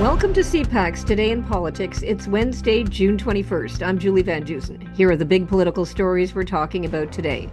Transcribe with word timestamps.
Welcome 0.00 0.34
to 0.34 0.40
CPAC's 0.40 1.04
Today 1.04 1.30
in 1.30 1.44
Politics. 1.44 2.02
It's 2.02 2.26
Wednesday, 2.26 2.82
June 2.82 3.16
21st. 3.16 3.86
I'm 3.86 3.96
Julie 3.96 4.22
Van 4.22 4.42
Dusen. 4.42 4.80
Here 4.92 5.08
are 5.08 5.16
the 5.16 5.24
big 5.24 5.46
political 5.46 5.86
stories 5.86 6.34
we're 6.34 6.42
talking 6.42 6.84
about 6.84 7.12
today. 7.12 7.48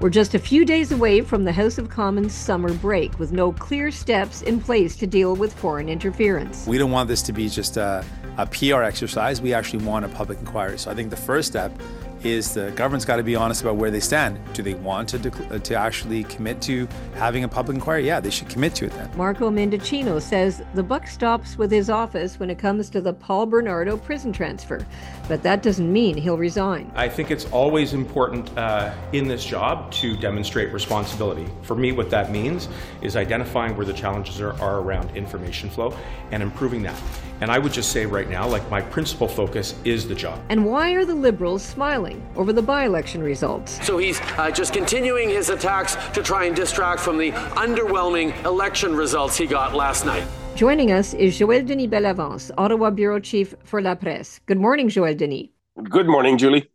We're 0.00 0.08
just 0.08 0.34
a 0.34 0.38
few 0.38 0.64
days 0.64 0.90
away 0.90 1.20
from 1.20 1.44
the 1.44 1.52
House 1.52 1.76
of 1.76 1.90
Commons 1.90 2.32
summer 2.32 2.72
break 2.72 3.18
with 3.18 3.30
no 3.30 3.52
clear 3.52 3.90
steps 3.90 4.40
in 4.40 4.58
place 4.58 4.96
to 4.96 5.06
deal 5.06 5.36
with 5.36 5.52
foreign 5.52 5.90
interference. 5.90 6.66
We 6.66 6.78
don't 6.78 6.92
want 6.92 7.08
this 7.08 7.20
to 7.22 7.32
be 7.34 7.46
just 7.50 7.76
a, 7.76 8.02
a 8.38 8.46
PR 8.46 8.82
exercise. 8.82 9.42
We 9.42 9.52
actually 9.52 9.84
want 9.84 10.06
a 10.06 10.08
public 10.08 10.38
inquiry. 10.38 10.78
So 10.78 10.90
I 10.90 10.94
think 10.94 11.10
the 11.10 11.16
first 11.16 11.46
step 11.46 11.78
is 12.22 12.54
the 12.54 12.70
government's 12.72 13.04
got 13.04 13.16
to 13.16 13.22
be 13.22 13.36
honest 13.36 13.62
about 13.62 13.76
where 13.76 13.90
they 13.90 14.00
stand. 14.00 14.38
Do 14.54 14.62
they 14.62 14.74
want 14.74 15.08
to 15.10 15.18
dec- 15.18 15.62
to 15.62 15.74
actually 15.74 16.24
commit 16.24 16.60
to 16.62 16.88
having 17.14 17.44
a 17.44 17.48
public 17.48 17.76
inquiry? 17.76 18.06
Yeah, 18.06 18.20
they 18.20 18.30
should 18.30 18.48
commit 18.48 18.74
to 18.76 18.86
it 18.86 18.92
then. 18.92 19.10
Marco 19.16 19.50
Mendicino 19.50 20.20
says 20.20 20.62
the 20.74 20.82
buck 20.82 21.06
stops 21.06 21.58
with 21.58 21.70
his 21.70 21.90
office 21.90 22.38
when 22.38 22.50
it 22.50 22.58
comes 22.58 22.90
to 22.90 23.00
the 23.00 23.12
Paul 23.12 23.46
Bernardo 23.46 23.96
prison 23.96 24.32
transfer, 24.32 24.86
but 25.28 25.42
that 25.42 25.62
doesn't 25.62 25.92
mean 25.92 26.16
he'll 26.16 26.38
resign. 26.38 26.90
I 26.94 27.08
think 27.08 27.30
it's 27.30 27.46
always 27.46 27.92
important 27.92 28.56
uh, 28.56 28.94
in 29.12 29.28
this 29.28 29.44
job 29.44 29.90
to 29.92 30.16
demonstrate 30.16 30.72
responsibility. 30.72 31.46
For 31.62 31.74
me, 31.74 31.92
what 31.92 32.10
that 32.10 32.30
means 32.30 32.68
is 33.02 33.16
identifying 33.16 33.76
where 33.76 33.86
the 33.86 33.92
challenges 33.92 34.40
are, 34.40 34.52
are 34.60 34.80
around 34.80 35.16
information 35.16 35.70
flow 35.70 35.96
and 36.30 36.42
improving 36.42 36.82
that. 36.82 37.00
And 37.40 37.50
I 37.50 37.58
would 37.58 37.72
just 37.72 37.92
say 37.92 38.06
right 38.06 38.30
now, 38.30 38.48
like 38.48 38.68
my 38.70 38.80
principal 38.80 39.28
focus 39.28 39.74
is 39.84 40.08
the 40.08 40.14
job. 40.14 40.40
And 40.48 40.64
why 40.64 40.92
are 40.92 41.04
the 41.04 41.14
Liberals 41.14 41.62
smiling 41.62 42.05
over 42.36 42.52
the 42.52 42.62
by 42.62 42.84
election 42.84 43.22
results? 43.22 43.84
So 43.84 43.98
he's 43.98 44.20
uh, 44.38 44.50
just 44.50 44.72
continuing 44.72 45.28
his 45.28 45.50
attacks 45.50 45.96
to 46.12 46.22
try 46.22 46.44
and 46.44 46.54
distract 46.54 47.00
from 47.00 47.18
the 47.18 47.32
underwhelming 47.56 48.32
election 48.44 48.94
results 48.94 49.36
he 49.36 49.46
got 49.46 49.74
last 49.74 50.06
night. 50.06 50.26
Joining 50.54 50.92
us 50.92 51.14
is 51.14 51.38
Joël 51.38 51.66
Denis 51.66 51.88
Bellavance, 51.88 52.50
Ottawa 52.56 52.90
Bureau 52.90 53.20
Chief 53.20 53.54
for 53.64 53.82
La 53.82 53.94
Presse. 53.94 54.40
Good 54.46 54.58
morning, 54.58 54.88
Joël 54.88 55.16
Denis. 55.16 55.48
Good 55.90 56.06
morning, 56.06 56.38
Julie. 56.38 56.70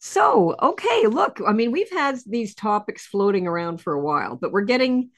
So, 0.00 0.56
okay, 0.62 1.06
look, 1.06 1.40
I 1.46 1.52
mean, 1.52 1.72
we've 1.72 1.90
had 1.90 2.18
these 2.26 2.54
topics 2.54 3.06
floating 3.06 3.46
around 3.46 3.82
for 3.82 3.92
a 3.92 4.00
while, 4.00 4.34
but 4.34 4.50
we're 4.50 4.62
getting 4.62 5.10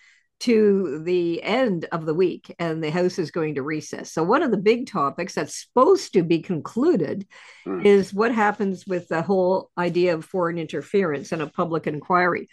to 0.42 1.00
the 1.04 1.40
end 1.42 1.86
of 1.92 2.04
the 2.04 2.14
week 2.14 2.52
and 2.58 2.82
the 2.82 2.90
House 2.90 3.16
is 3.18 3.30
going 3.30 3.54
to 3.54 3.62
recess. 3.62 4.10
So, 4.12 4.24
one 4.24 4.42
of 4.42 4.50
the 4.50 4.56
big 4.56 4.88
topics 4.88 5.34
that's 5.34 5.62
supposed 5.62 6.12
to 6.14 6.24
be 6.24 6.40
concluded 6.40 7.26
mm. 7.64 7.84
is 7.84 8.12
what 8.12 8.34
happens 8.34 8.84
with 8.86 9.06
the 9.06 9.22
whole 9.22 9.70
idea 9.78 10.14
of 10.14 10.24
foreign 10.24 10.58
interference 10.58 11.30
and 11.30 11.42
a 11.42 11.46
public 11.46 11.86
inquiry. 11.86 12.48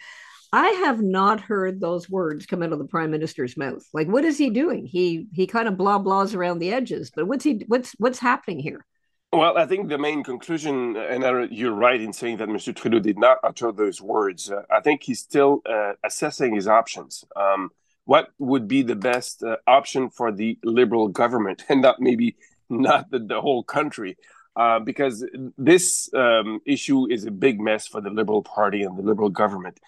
I 0.52 0.68
have 0.68 1.00
not 1.00 1.40
heard 1.40 1.80
those 1.80 2.08
words 2.08 2.46
come 2.46 2.62
out 2.62 2.72
of 2.72 2.78
the 2.78 2.84
prime 2.84 3.10
minister's 3.10 3.56
mouth. 3.56 3.84
Like, 3.92 4.08
what 4.08 4.24
is 4.24 4.38
he 4.38 4.50
doing? 4.50 4.86
He 4.86 5.26
he 5.32 5.48
kind 5.48 5.66
of 5.66 5.76
blah 5.76 5.98
blahs 5.98 6.34
around 6.34 6.60
the 6.60 6.72
edges, 6.72 7.10
but 7.14 7.26
what's 7.26 7.44
he 7.44 7.64
what's 7.66 7.92
what's 7.98 8.20
happening 8.20 8.60
here? 8.60 8.86
Well, 9.32 9.56
I 9.56 9.66
think 9.66 9.88
the 9.88 9.98
main 9.98 10.24
conclusion, 10.24 10.96
and 10.96 11.52
you're 11.52 11.74
right 11.74 12.00
in 12.00 12.12
saying 12.12 12.38
that 12.38 12.48
Mr. 12.48 12.74
Trudeau 12.74 12.98
did 12.98 13.16
not 13.16 13.38
utter 13.44 13.70
those 13.70 14.00
words. 14.00 14.50
Uh, 14.50 14.62
I 14.68 14.80
think 14.80 15.04
he's 15.04 15.20
still 15.20 15.62
uh, 15.66 15.92
assessing 16.04 16.56
his 16.56 16.66
options. 16.66 17.24
Um, 17.36 17.70
what 18.04 18.28
would 18.38 18.66
be 18.68 18.82
the 18.82 18.96
best 18.96 19.42
uh, 19.42 19.56
option 19.66 20.10
for 20.10 20.32
the 20.32 20.58
liberal 20.64 21.08
government 21.08 21.64
and 21.68 21.82
not 21.82 22.00
maybe 22.00 22.36
not 22.68 23.10
the, 23.10 23.18
the 23.18 23.40
whole 23.40 23.62
country? 23.62 24.16
Uh, 24.56 24.80
because 24.80 25.24
this 25.56 26.12
um, 26.12 26.60
issue 26.66 27.06
is 27.10 27.24
a 27.24 27.30
big 27.30 27.60
mess 27.60 27.86
for 27.86 28.00
the 28.00 28.10
liberal 28.10 28.42
party 28.42 28.82
and 28.82 28.98
the 28.98 29.02
liberal 29.02 29.30
government. 29.30 29.78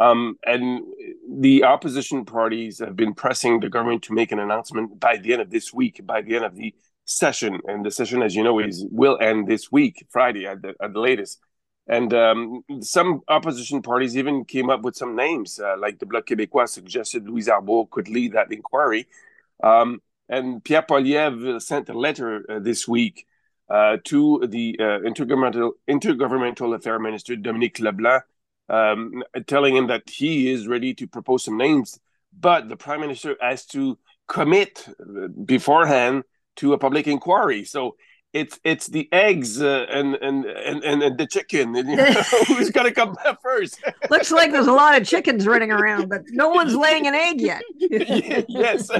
Um, 0.00 0.38
and 0.44 0.80
the 1.28 1.64
opposition 1.64 2.24
parties 2.24 2.78
have 2.78 2.96
been 2.96 3.14
pressing 3.14 3.60
the 3.60 3.68
government 3.68 4.02
to 4.04 4.14
make 4.14 4.32
an 4.32 4.38
announcement 4.38 4.98
by 4.98 5.16
the 5.16 5.32
end 5.32 5.42
of 5.42 5.50
this 5.50 5.72
week 5.72 6.00
by 6.04 6.22
the 6.22 6.36
end 6.36 6.44
of 6.44 6.54
the 6.54 6.74
session. 7.04 7.60
And 7.66 7.84
the 7.84 7.90
session 7.90 8.22
as 8.22 8.34
you 8.34 8.42
know 8.42 8.58
is 8.58 8.86
will 8.90 9.18
end 9.20 9.48
this 9.48 9.70
week 9.70 10.06
friday 10.10 10.46
at 10.46 10.62
the, 10.62 10.74
at 10.80 10.92
the 10.92 11.00
latest 11.00 11.40
and 11.86 12.14
um, 12.14 12.64
some 12.80 13.22
opposition 13.28 13.82
parties 13.82 14.16
even 14.16 14.44
came 14.44 14.70
up 14.70 14.82
with 14.82 14.96
some 14.96 15.16
names, 15.16 15.58
uh, 15.58 15.76
like 15.78 15.98
the 15.98 16.06
Bloc 16.06 16.26
Québécois 16.26 16.68
suggested 16.68 17.28
Louise 17.28 17.48
Arbour 17.48 17.84
could 17.90 18.08
lead 18.08 18.32
that 18.32 18.52
inquiry. 18.52 19.08
Um, 19.62 20.00
and 20.28 20.62
Pierre 20.62 20.82
Poilievre 20.82 21.60
sent 21.60 21.88
a 21.88 21.92
letter 21.92 22.44
uh, 22.48 22.58
this 22.60 22.86
week 22.86 23.26
uh, 23.68 23.96
to 24.04 24.46
the 24.48 24.76
uh, 24.78 25.00
intergovernmental, 25.00 25.72
intergovernmental 25.88 26.74
Affairs 26.74 27.00
Minister 27.00 27.36
Dominic 27.36 27.80
LeBlanc, 27.80 28.22
um, 28.68 29.22
telling 29.46 29.76
him 29.76 29.88
that 29.88 30.08
he 30.08 30.50
is 30.50 30.68
ready 30.68 30.94
to 30.94 31.06
propose 31.06 31.44
some 31.44 31.56
names, 31.56 31.98
but 32.38 32.68
the 32.68 32.76
Prime 32.76 33.00
Minister 33.00 33.36
has 33.40 33.66
to 33.66 33.98
commit 34.28 34.86
uh, 34.88 35.28
beforehand 35.44 36.24
to 36.56 36.74
a 36.74 36.78
public 36.78 37.06
inquiry. 37.06 37.64
So 37.64 37.96
it's 38.32 38.58
it's 38.64 38.86
the 38.86 39.08
eggs 39.12 39.60
uh, 39.60 39.86
and, 39.90 40.14
and 40.16 40.46
and 40.46 41.02
and 41.02 41.18
the 41.18 41.26
chicken. 41.26 41.74
You 41.74 41.82
know, 41.96 42.04
who's 42.46 42.70
going 42.70 42.86
to 42.86 42.92
come 42.92 43.16
first? 43.42 43.82
Looks 44.10 44.30
like 44.30 44.52
there's 44.52 44.66
a 44.66 44.72
lot 44.72 45.00
of 45.00 45.06
chickens 45.06 45.46
running 45.46 45.70
around, 45.70 46.08
but 46.08 46.22
no 46.30 46.48
one's 46.48 46.74
laying 46.74 47.06
an 47.06 47.14
egg 47.14 47.40
yet. 47.40 47.62
yes, 47.78 48.90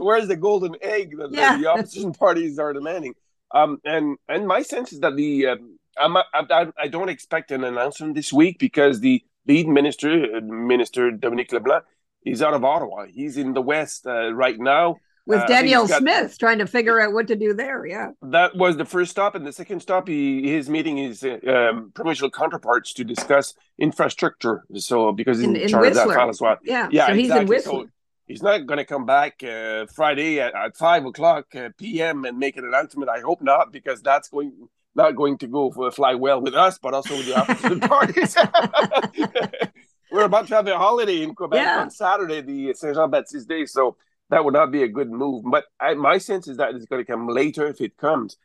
where's 0.00 0.28
the 0.28 0.36
golden 0.36 0.76
egg 0.82 1.16
that 1.16 1.32
yeah. 1.32 1.56
the 1.56 1.66
opposition 1.66 2.12
parties 2.12 2.58
are 2.58 2.72
demanding? 2.72 3.14
Um, 3.52 3.80
and 3.84 4.16
and 4.28 4.46
my 4.46 4.62
sense 4.62 4.92
is 4.92 5.00
that 5.00 5.16
the 5.16 5.46
um, 5.46 5.78
I'm, 5.96 6.16
I, 6.16 6.66
I 6.78 6.88
don't 6.88 7.08
expect 7.08 7.52
an 7.52 7.64
announcement 7.64 8.14
this 8.14 8.32
week 8.32 8.58
because 8.58 9.00
the 9.00 9.22
lead 9.46 9.68
minister, 9.68 10.36
uh, 10.36 10.40
Minister 10.40 11.10
Dominic 11.10 11.52
LeBlanc, 11.52 11.84
is 12.24 12.42
out 12.42 12.54
of 12.54 12.64
Ottawa. 12.64 13.06
He's 13.06 13.36
in 13.36 13.52
the 13.52 13.62
West 13.62 14.06
uh, 14.06 14.32
right 14.32 14.58
now 14.58 14.96
with 15.26 15.40
uh, 15.40 15.46
Danielle 15.46 15.86
got, 15.86 16.00
Smith 16.00 16.36
trying 16.38 16.58
to 16.58 16.66
figure 16.66 17.00
out 17.00 17.12
what 17.12 17.28
to 17.28 17.36
do 17.36 17.54
there. 17.54 17.86
Yeah, 17.86 18.10
that 18.22 18.56
was 18.56 18.76
the 18.76 18.84
first 18.84 19.10
stop, 19.10 19.34
and 19.34 19.46
the 19.46 19.52
second 19.52 19.80
stop, 19.80 20.08
he 20.08 20.54
is 20.54 20.68
meeting 20.68 20.96
his 20.96 21.22
uh, 21.22 21.38
um, 21.46 21.92
provincial 21.94 22.30
counterparts 22.30 22.92
to 22.94 23.04
discuss 23.04 23.54
infrastructure. 23.78 24.64
So 24.74 25.12
because 25.12 25.38
he's 25.38 25.48
in, 25.48 25.56
in, 25.56 25.62
in 25.62 25.68
charge 25.68 25.88
Whistler. 25.88 26.02
of 26.02 26.08
that 26.08 26.14
file 26.14 26.28
as 26.28 26.40
well. 26.40 26.56
Yeah, 26.64 26.88
yeah, 26.90 27.06
so 27.06 27.12
exactly. 27.12 27.22
he's 27.22 27.30
in 27.30 27.46
Whistler. 27.46 27.72
So 27.84 27.88
he's 28.26 28.42
not 28.42 28.66
going 28.66 28.78
to 28.78 28.84
come 28.84 29.06
back 29.06 29.42
uh, 29.44 29.86
Friday 29.94 30.40
at, 30.40 30.54
at 30.54 30.76
five 30.76 31.04
o'clock 31.04 31.54
uh, 31.54 31.70
p.m. 31.78 32.24
and 32.24 32.38
make 32.38 32.56
an 32.56 32.64
announcement. 32.64 33.08
I 33.08 33.20
hope 33.20 33.42
not, 33.42 33.72
because 33.72 34.02
that's 34.02 34.28
going 34.28 34.52
not 34.94 35.16
going 35.16 35.38
to 35.38 35.46
go 35.46 35.70
for, 35.70 35.90
fly 35.90 36.14
well 36.14 36.40
with 36.40 36.54
us, 36.54 36.78
but 36.78 36.94
also 36.94 37.16
with 37.16 37.26
the 37.26 37.36
opposition 37.36 37.80
parties. 37.80 38.36
We're 40.12 40.24
about 40.24 40.46
to 40.48 40.56
have 40.56 40.68
a 40.68 40.76
holiday 40.76 41.22
in 41.22 41.34
Quebec 41.34 41.62
yeah. 41.62 41.80
on 41.80 41.90
Saturday, 41.90 42.42
the 42.42 42.74
Saint 42.74 42.96
Jean 42.96 43.10
Baptiste 43.10 43.48
Day, 43.48 43.64
so 43.64 43.96
that 44.32 44.46
would 44.46 44.54
not 44.54 44.72
be 44.72 44.82
a 44.82 44.88
good 44.88 45.10
move. 45.10 45.44
But 45.44 45.64
I, 45.78 45.92
my 45.92 46.16
sense 46.16 46.48
is 46.48 46.56
that 46.56 46.74
it's 46.74 46.86
going 46.86 47.04
to 47.04 47.10
come 47.10 47.28
later 47.28 47.66
if 47.66 47.82
it 47.82 47.98
comes. 47.98 48.38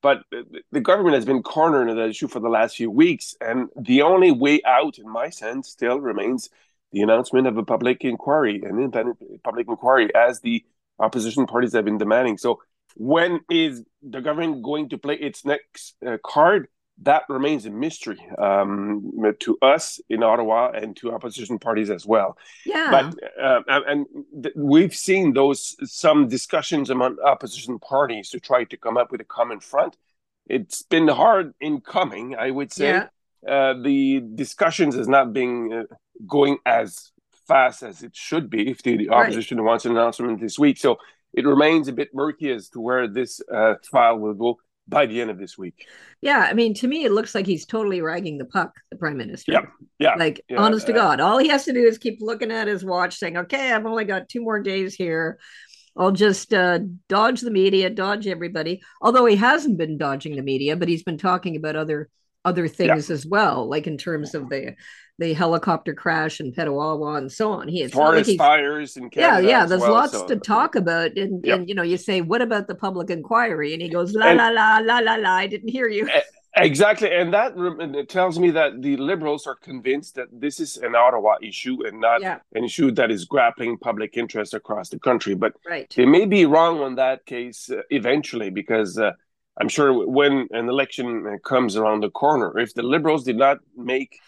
But 0.00 0.22
the 0.72 0.80
government 0.80 1.16
has 1.16 1.26
been 1.26 1.42
cornering 1.42 1.94
that 1.94 2.08
issue 2.08 2.28
for 2.28 2.40
the 2.40 2.48
last 2.48 2.76
few 2.76 2.90
weeks, 2.90 3.34
and 3.40 3.68
the 3.76 4.02
only 4.02 4.30
way 4.30 4.60
out, 4.66 4.98
in 4.98 5.08
my 5.08 5.28
sense, 5.28 5.68
still 5.68 6.00
remains 6.00 6.48
the 6.92 7.02
announcement 7.02 7.46
of 7.46 7.58
a 7.58 7.62
public 7.62 8.04
inquiry, 8.04 8.62
an 8.64 8.78
independent 8.78 9.18
public 9.42 9.68
inquiry, 9.68 10.14
as 10.14 10.40
the 10.40 10.64
opposition 10.98 11.46
parties 11.46 11.74
have 11.74 11.84
been 11.84 11.98
demanding. 11.98 12.38
So, 12.38 12.62
when 12.96 13.40
is 13.50 13.82
the 14.02 14.20
government 14.20 14.62
going 14.62 14.88
to 14.90 14.98
play 14.98 15.14
its 15.14 15.44
next 15.44 15.94
uh, 16.06 16.16
card? 16.24 16.68
That 17.02 17.24
remains 17.28 17.66
a 17.66 17.70
mystery 17.70 18.24
um, 18.38 19.12
to 19.40 19.58
us 19.62 20.00
in 20.08 20.22
Ottawa 20.22 20.70
and 20.70 20.96
to 20.96 21.12
opposition 21.12 21.58
parties 21.58 21.90
as 21.90 22.06
well. 22.06 22.38
Yeah. 22.64 22.88
But 22.90 23.42
uh, 23.42 23.80
and 23.86 24.06
th- 24.42 24.54
we've 24.56 24.94
seen 24.94 25.32
those 25.32 25.76
some 25.90 26.28
discussions 26.28 26.90
among 26.90 27.18
opposition 27.24 27.78
parties 27.78 28.30
to 28.30 28.40
try 28.40 28.64
to 28.64 28.76
come 28.76 28.96
up 28.96 29.10
with 29.10 29.20
a 29.20 29.24
common 29.24 29.60
front. 29.60 29.96
It's 30.46 30.82
been 30.82 31.08
hard 31.08 31.54
in 31.60 31.80
coming, 31.80 32.36
I 32.36 32.50
would 32.50 32.72
say. 32.72 32.88
Yeah. 32.88 33.08
Uh, 33.46 33.74
the 33.82 34.22
discussions 34.34 34.94
is 34.94 35.08
not 35.08 35.32
being 35.32 35.72
uh, 35.72 35.82
going 36.26 36.58
as 36.64 37.12
fast 37.46 37.82
as 37.82 38.02
it 38.02 38.16
should 38.16 38.48
be 38.48 38.70
if 38.70 38.82
the, 38.82 38.96
the 38.96 39.10
opposition 39.10 39.58
right. 39.58 39.64
wants 39.64 39.84
an 39.84 39.92
announcement 39.92 40.40
this 40.40 40.58
week. 40.58 40.78
So 40.78 40.98
it 41.34 41.44
remains 41.44 41.88
a 41.88 41.92
bit 41.92 42.14
murky 42.14 42.50
as 42.50 42.68
to 42.70 42.80
where 42.80 43.08
this 43.08 43.40
uh, 43.52 43.74
trial 43.82 44.18
will 44.18 44.34
go 44.34 44.60
by 44.86 45.06
the 45.06 45.20
end 45.20 45.30
of 45.30 45.38
this 45.38 45.56
week. 45.56 45.86
Yeah, 46.20 46.38
I 46.38 46.52
mean, 46.54 46.74
to 46.74 46.88
me, 46.88 47.04
it 47.04 47.12
looks 47.12 47.34
like 47.34 47.46
he's 47.46 47.66
totally 47.66 48.00
ragging 48.00 48.38
the 48.38 48.44
puck, 48.44 48.74
the 48.90 48.96
prime 48.96 49.16
minister. 49.16 49.52
Yeah, 49.52 49.66
yeah. 49.98 50.14
Like, 50.16 50.42
yeah, 50.48 50.58
honest 50.58 50.86
to 50.86 50.92
God, 50.92 51.20
all 51.20 51.38
he 51.38 51.48
has 51.48 51.64
to 51.64 51.72
do 51.72 51.84
is 51.84 51.98
keep 51.98 52.18
looking 52.20 52.52
at 52.52 52.68
his 52.68 52.84
watch, 52.84 53.16
saying, 53.16 53.36
"Okay, 53.36 53.72
I've 53.72 53.86
only 53.86 54.04
got 54.04 54.28
two 54.28 54.42
more 54.42 54.60
days 54.60 54.94
here. 54.94 55.38
I'll 55.96 56.12
just 56.12 56.52
uh, 56.52 56.80
dodge 57.08 57.40
the 57.40 57.50
media, 57.50 57.90
dodge 57.90 58.26
everybody." 58.26 58.82
Although 59.00 59.26
he 59.26 59.36
hasn't 59.36 59.78
been 59.78 59.98
dodging 59.98 60.36
the 60.36 60.42
media, 60.42 60.76
but 60.76 60.88
he's 60.88 61.02
been 61.02 61.18
talking 61.18 61.56
about 61.56 61.76
other 61.76 62.08
other 62.44 62.68
things 62.68 63.08
yeah. 63.08 63.14
as 63.14 63.26
well, 63.26 63.66
like 63.68 63.86
in 63.86 63.98
terms 63.98 64.34
of 64.34 64.48
the 64.48 64.74
the 65.18 65.32
helicopter 65.32 65.94
crash 65.94 66.40
in 66.40 66.52
Petawawa 66.52 67.18
and 67.18 67.30
so 67.30 67.52
on. 67.52 67.68
He 67.68 67.82
it's 67.82 67.94
forest 67.94 68.28
like 68.30 68.38
fires 68.38 68.96
in 68.96 69.10
Canada. 69.10 69.42
Yeah, 69.46 69.48
yeah. 69.48 69.66
There's 69.66 69.80
well, 69.80 69.92
lots 69.92 70.12
so. 70.12 70.26
to 70.26 70.36
talk 70.36 70.74
about, 70.74 71.16
and, 71.16 71.44
yep. 71.44 71.58
and 71.60 71.68
you 71.68 71.74
know, 71.74 71.82
you 71.82 71.96
say, 71.96 72.20
"What 72.20 72.42
about 72.42 72.66
the 72.66 72.74
public 72.74 73.10
inquiry?" 73.10 73.72
And 73.72 73.80
he 73.80 73.88
goes, 73.88 74.12
"La 74.12 74.26
and, 74.26 74.38
la 74.38 74.48
la 74.48 74.78
la 74.78 74.98
la 74.98 75.14
la." 75.14 75.30
I 75.30 75.46
didn't 75.46 75.68
hear 75.68 75.88
you. 75.88 76.08
Exactly, 76.56 77.10
and 77.12 77.34
that 77.34 77.54
it 77.56 78.08
tells 78.08 78.38
me 78.38 78.50
that 78.52 78.80
the 78.80 78.96
liberals 78.96 79.44
are 79.46 79.56
convinced 79.56 80.14
that 80.14 80.28
this 80.30 80.60
is 80.60 80.76
an 80.76 80.94
Ottawa 80.94 81.34
issue 81.42 81.84
and 81.84 82.00
not 82.00 82.20
Yeah. 82.20 82.38
an 82.54 82.64
issue 82.64 82.92
that 82.92 83.10
is 83.10 83.24
grappling 83.24 83.76
public 83.78 84.16
interest 84.16 84.54
across 84.54 84.88
the 84.88 85.00
country. 85.00 85.34
But 85.34 85.54
Right. 85.68 85.92
they 85.96 86.06
may 86.06 86.26
be 86.26 86.46
wrong 86.46 86.80
on 86.80 86.94
that 86.94 87.26
case 87.26 87.70
uh, 87.70 87.82
eventually, 87.90 88.50
because 88.50 88.98
uh, 88.98 89.12
I'm 89.60 89.68
sure 89.68 90.06
when 90.06 90.48
an 90.50 90.68
election 90.68 91.26
uh, 91.26 91.38
comes 91.48 91.76
around 91.76 92.02
the 92.02 92.10
corner, 92.10 92.58
if 92.58 92.74
the 92.74 92.82
liberals 92.82 93.24
did 93.24 93.36
not 93.36 93.58
make 93.76 94.18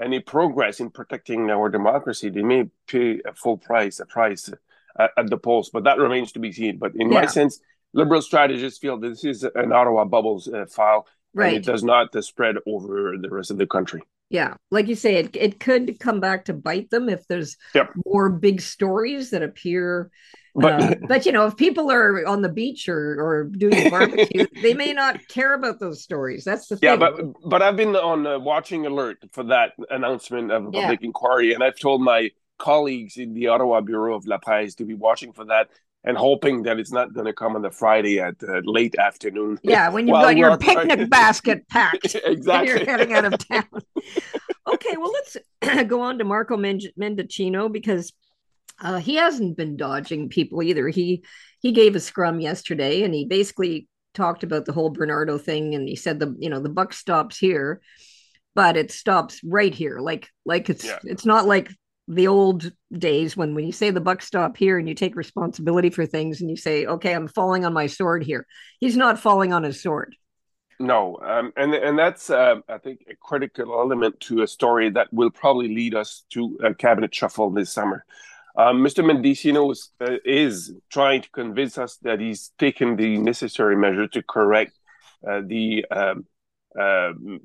any 0.00 0.20
progress 0.20 0.80
in 0.80 0.90
protecting 0.90 1.50
our 1.50 1.68
democracy, 1.68 2.30
they 2.30 2.42
may 2.42 2.64
pay 2.88 3.20
a 3.24 3.34
full 3.34 3.58
price, 3.58 4.00
a 4.00 4.06
price 4.06 4.50
uh, 4.98 5.08
at 5.16 5.30
the 5.30 5.36
polls. 5.38 5.70
But 5.72 5.84
that 5.84 5.98
remains 5.98 6.32
to 6.32 6.38
be 6.38 6.52
seen. 6.52 6.78
But 6.78 6.92
in 6.96 7.10
my 7.10 7.26
sense, 7.26 7.60
liberal 7.92 8.22
strategists 8.22 8.78
feel 8.78 8.98
this 8.98 9.24
is 9.24 9.44
an 9.54 9.72
Ottawa 9.72 10.04
bubbles 10.04 10.48
uh, 10.48 10.66
file 10.66 11.06
and 11.34 11.56
it 11.56 11.64
does 11.64 11.84
not 11.84 12.14
uh, 12.14 12.22
spread 12.22 12.56
over 12.66 13.14
the 13.18 13.30
rest 13.30 13.50
of 13.50 13.58
the 13.58 13.66
country. 13.66 14.02
Yeah, 14.32 14.54
like 14.70 14.88
you 14.88 14.94
say, 14.96 15.16
it 15.16 15.36
it 15.36 15.60
could 15.60 16.00
come 16.00 16.18
back 16.20 16.46
to 16.46 16.54
bite 16.54 16.90
them 16.90 17.08
if 17.10 17.26
there's 17.28 17.56
Yep. 17.74 17.92
more 18.06 18.30
big 18.30 18.62
stories 18.62 19.30
that 19.30 19.42
appear. 19.42 20.10
But 20.58 20.80
uh, 20.80 20.94
but 21.06 21.26
you 21.26 21.32
know, 21.32 21.46
if 21.46 21.56
people 21.56 21.90
are 21.92 22.26
on 22.26 22.42
the 22.42 22.48
beach 22.48 22.88
or 22.88 23.20
or 23.20 23.44
doing 23.44 23.80
a 23.80 23.86
barbecue, 23.86 24.46
they 24.60 24.74
may 24.74 24.94
not 24.94 25.28
care 25.28 25.54
about 25.54 25.80
those 25.80 26.02
stories. 26.02 26.44
That's 26.44 26.68
the 26.68 26.78
thing. 26.78 26.80
yeah, 26.80 26.96
but 26.96 27.14
but 27.48 27.62
I've 27.62 27.76
been 27.76 27.94
on 27.94 28.26
uh, 28.26 28.38
watching 28.38 28.86
alert 28.86 29.18
for 29.32 29.44
that 29.44 29.72
announcement 29.90 30.50
of 30.50 30.66
a 30.66 30.72
Yeah. 30.72 30.72
public 30.72 31.02
inquiry, 31.02 31.54
and 31.54 31.62
I've 31.62 31.78
told 31.78 32.02
my 32.02 32.30
colleagues 32.58 33.16
in 33.16 33.34
the 33.34 33.48
Ottawa 33.48 33.80
Bureau 33.80 34.16
of 34.16 34.26
La 34.26 34.38
Presse 34.38 34.74
to 34.76 34.84
be 34.84 34.94
watching 34.94 35.32
for 35.32 35.44
that 35.46 35.68
and 36.04 36.16
hoping 36.16 36.62
that 36.64 36.78
it's 36.80 36.90
not 36.92 37.12
going 37.12 37.26
to 37.26 37.32
come 37.32 37.54
on 37.56 37.62
the 37.62 37.70
Friday 37.70 38.18
at 38.20 38.34
uh, 38.42 38.60
late 38.64 38.96
afternoon. 38.98 39.58
yeah, 39.62 39.88
when 39.88 40.08
you've 40.08 40.14
got 40.14 40.36
your 40.36 40.56
picnic 40.58 41.08
basket 41.08 41.66
packed 41.70 42.14
and 42.16 42.24
exactly. 42.34 42.68
you're 42.68 42.84
heading 42.84 43.12
out 43.12 43.24
of 43.24 43.38
town. 43.48 43.64
okay, 44.66 44.96
well, 44.96 45.12
let's 45.12 45.36
go 45.88 46.00
on 46.00 46.18
to 46.18 46.24
Marco 46.24 46.56
Men- 46.56 46.80
Mendicino 46.98 47.70
because 47.70 48.12
uh, 48.80 48.98
he 48.98 49.14
hasn't 49.14 49.56
been 49.56 49.76
dodging 49.76 50.28
people 50.28 50.62
either. 50.62 50.88
He 50.88 51.24
he 51.60 51.70
gave 51.72 51.94
a 51.94 52.00
scrum 52.00 52.40
yesterday, 52.40 53.02
and 53.04 53.14
he 53.14 53.24
basically 53.26 53.86
talked 54.14 54.42
about 54.42 54.64
the 54.64 54.72
whole 54.72 54.90
Bernardo 54.90 55.38
thing, 55.38 55.74
and 55.76 55.88
he 55.88 55.94
said 55.94 56.18
the 56.18 56.34
you 56.38 56.50
know 56.50 56.58
the 56.60 56.68
buck 56.68 56.92
stops 56.92 57.38
here, 57.38 57.80
but 58.56 58.76
it 58.76 58.90
stops 58.90 59.40
right 59.44 59.72
here. 59.72 60.00
Like 60.00 60.28
like 60.44 60.68
it's 60.68 60.84
Yeah. 60.84 60.98
it's 61.04 61.24
not 61.24 61.46
like 61.46 61.70
the 62.08 62.26
old 62.26 62.72
days 62.96 63.36
when 63.36 63.54
when 63.54 63.64
you 63.64 63.72
say 63.72 63.90
the 63.90 64.00
buck 64.00 64.22
stop 64.22 64.56
here 64.56 64.78
and 64.78 64.88
you 64.88 64.94
take 64.94 65.14
responsibility 65.16 65.88
for 65.88 66.04
things 66.04 66.40
and 66.40 66.50
you 66.50 66.56
say 66.56 66.84
okay 66.84 67.12
i'm 67.14 67.28
falling 67.28 67.64
on 67.64 67.72
my 67.72 67.86
sword 67.86 68.24
here 68.24 68.46
he's 68.80 68.96
not 68.96 69.18
falling 69.18 69.52
on 69.52 69.62
his 69.62 69.80
sword 69.80 70.14
No, 70.80 71.18
um, 71.22 71.52
and 71.56 71.74
and 71.74 71.96
that's 71.96 72.28
uh, 72.28 72.56
I 72.68 72.78
think 72.78 73.04
a 73.08 73.14
critical 73.14 73.72
element 73.72 74.18
to 74.20 74.42
a 74.42 74.48
story 74.48 74.90
that 74.90 75.12
will 75.12 75.30
probably 75.30 75.68
lead 75.68 75.94
us 75.94 76.24
to 76.30 76.58
a 76.64 76.74
cabinet 76.74 77.14
shuffle 77.14 77.50
this 77.50 77.70
summer. 77.70 78.04
Um, 78.56 78.82
Mr. 78.82 79.04
Mendicino 79.04 79.70
is, 79.70 79.90
uh, 80.00 80.16
is 80.24 80.74
trying 80.90 81.22
to 81.22 81.30
convince 81.30 81.78
us 81.78 81.98
that 82.02 82.18
he's 82.20 82.50
taken 82.58 82.96
the 82.96 83.16
necessary 83.18 83.76
measure 83.76 84.08
to 84.08 84.22
correct 84.22 84.72
uh, 85.26 85.40
the 85.46 85.86
um, 85.90 86.26
uh, 86.78 87.12
th- 87.12 87.40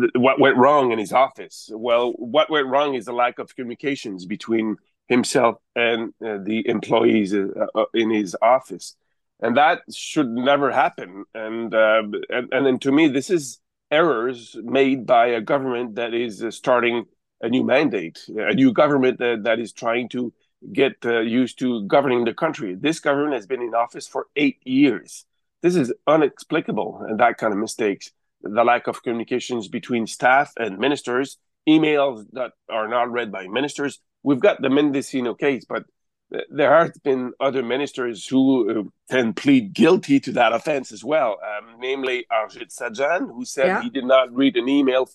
th- 0.00 0.10
what 0.14 0.40
went 0.40 0.56
wrong 0.56 0.92
in 0.92 0.98
his 0.98 1.12
office. 1.12 1.70
Well, 1.72 2.12
what 2.12 2.50
went 2.50 2.68
wrong 2.68 2.94
is 2.94 3.04
the 3.04 3.12
lack 3.12 3.38
of 3.38 3.54
communications 3.54 4.26
between 4.26 4.76
himself 5.08 5.56
and 5.76 6.14
uh, 6.24 6.38
the 6.42 6.66
employees 6.66 7.34
uh, 7.34 7.48
uh, 7.74 7.84
in 7.94 8.10
his 8.10 8.36
office 8.40 8.96
and 9.42 9.56
that 9.56 9.82
should 9.92 10.28
never 10.30 10.70
happen. 10.70 11.24
And 11.34 11.74
uh, 11.74 12.02
and 12.30 12.48
and 12.52 12.64
then 12.64 12.78
to 12.78 12.92
me, 12.92 13.08
this 13.08 13.28
is 13.28 13.58
errors 13.90 14.56
made 14.62 15.04
by 15.04 15.26
a 15.26 15.40
government 15.40 15.96
that 15.96 16.14
is 16.14 16.42
uh, 16.42 16.50
starting 16.50 17.04
a 17.42 17.48
new 17.48 17.64
mandate, 17.64 18.24
a 18.28 18.54
new 18.54 18.72
government 18.72 19.18
that, 19.18 19.42
that 19.42 19.58
is 19.58 19.72
trying 19.72 20.08
to 20.10 20.32
get 20.72 20.94
uh, 21.04 21.18
used 21.20 21.58
to 21.58 21.84
governing 21.88 22.24
the 22.24 22.32
country. 22.32 22.76
This 22.76 23.00
government 23.00 23.34
has 23.34 23.46
been 23.46 23.60
in 23.60 23.74
office 23.74 24.06
for 24.06 24.28
eight 24.36 24.60
years. 24.64 25.26
This 25.60 25.74
is 25.74 25.92
inexplicable, 26.08 27.04
and 27.08 27.18
that 27.18 27.36
kind 27.38 27.52
of 27.52 27.58
mistakes, 27.58 28.12
the 28.42 28.64
lack 28.64 28.86
of 28.86 29.02
communications 29.02 29.68
between 29.68 30.06
staff 30.06 30.52
and 30.56 30.78
ministers, 30.78 31.38
emails 31.68 32.24
that 32.32 32.52
are 32.70 32.88
not 32.88 33.10
read 33.10 33.30
by 33.32 33.46
ministers. 33.46 34.00
We've 34.22 34.40
got 34.40 34.60
the 34.60 34.68
Mendicino 34.68 35.38
case, 35.38 35.64
but 35.68 35.84
there 36.50 36.74
have 36.78 36.92
been 37.02 37.32
other 37.40 37.62
ministers 37.62 38.26
who 38.26 38.80
uh, 38.80 38.82
can 39.10 39.34
plead 39.34 39.74
guilty 39.74 40.18
to 40.20 40.32
that 40.32 40.52
offense 40.52 40.90
as 40.92 41.04
well, 41.04 41.38
um, 41.44 41.74
namely 41.78 42.26
Harjit 42.32 42.74
Sajjan, 42.74 43.28
who 43.28 43.44
said 43.44 43.66
Yeah. 43.66 43.82
he 43.82 43.90
did 43.90 44.04
not 44.04 44.34
read 44.34 44.56
an 44.56 44.68
email 44.68 45.08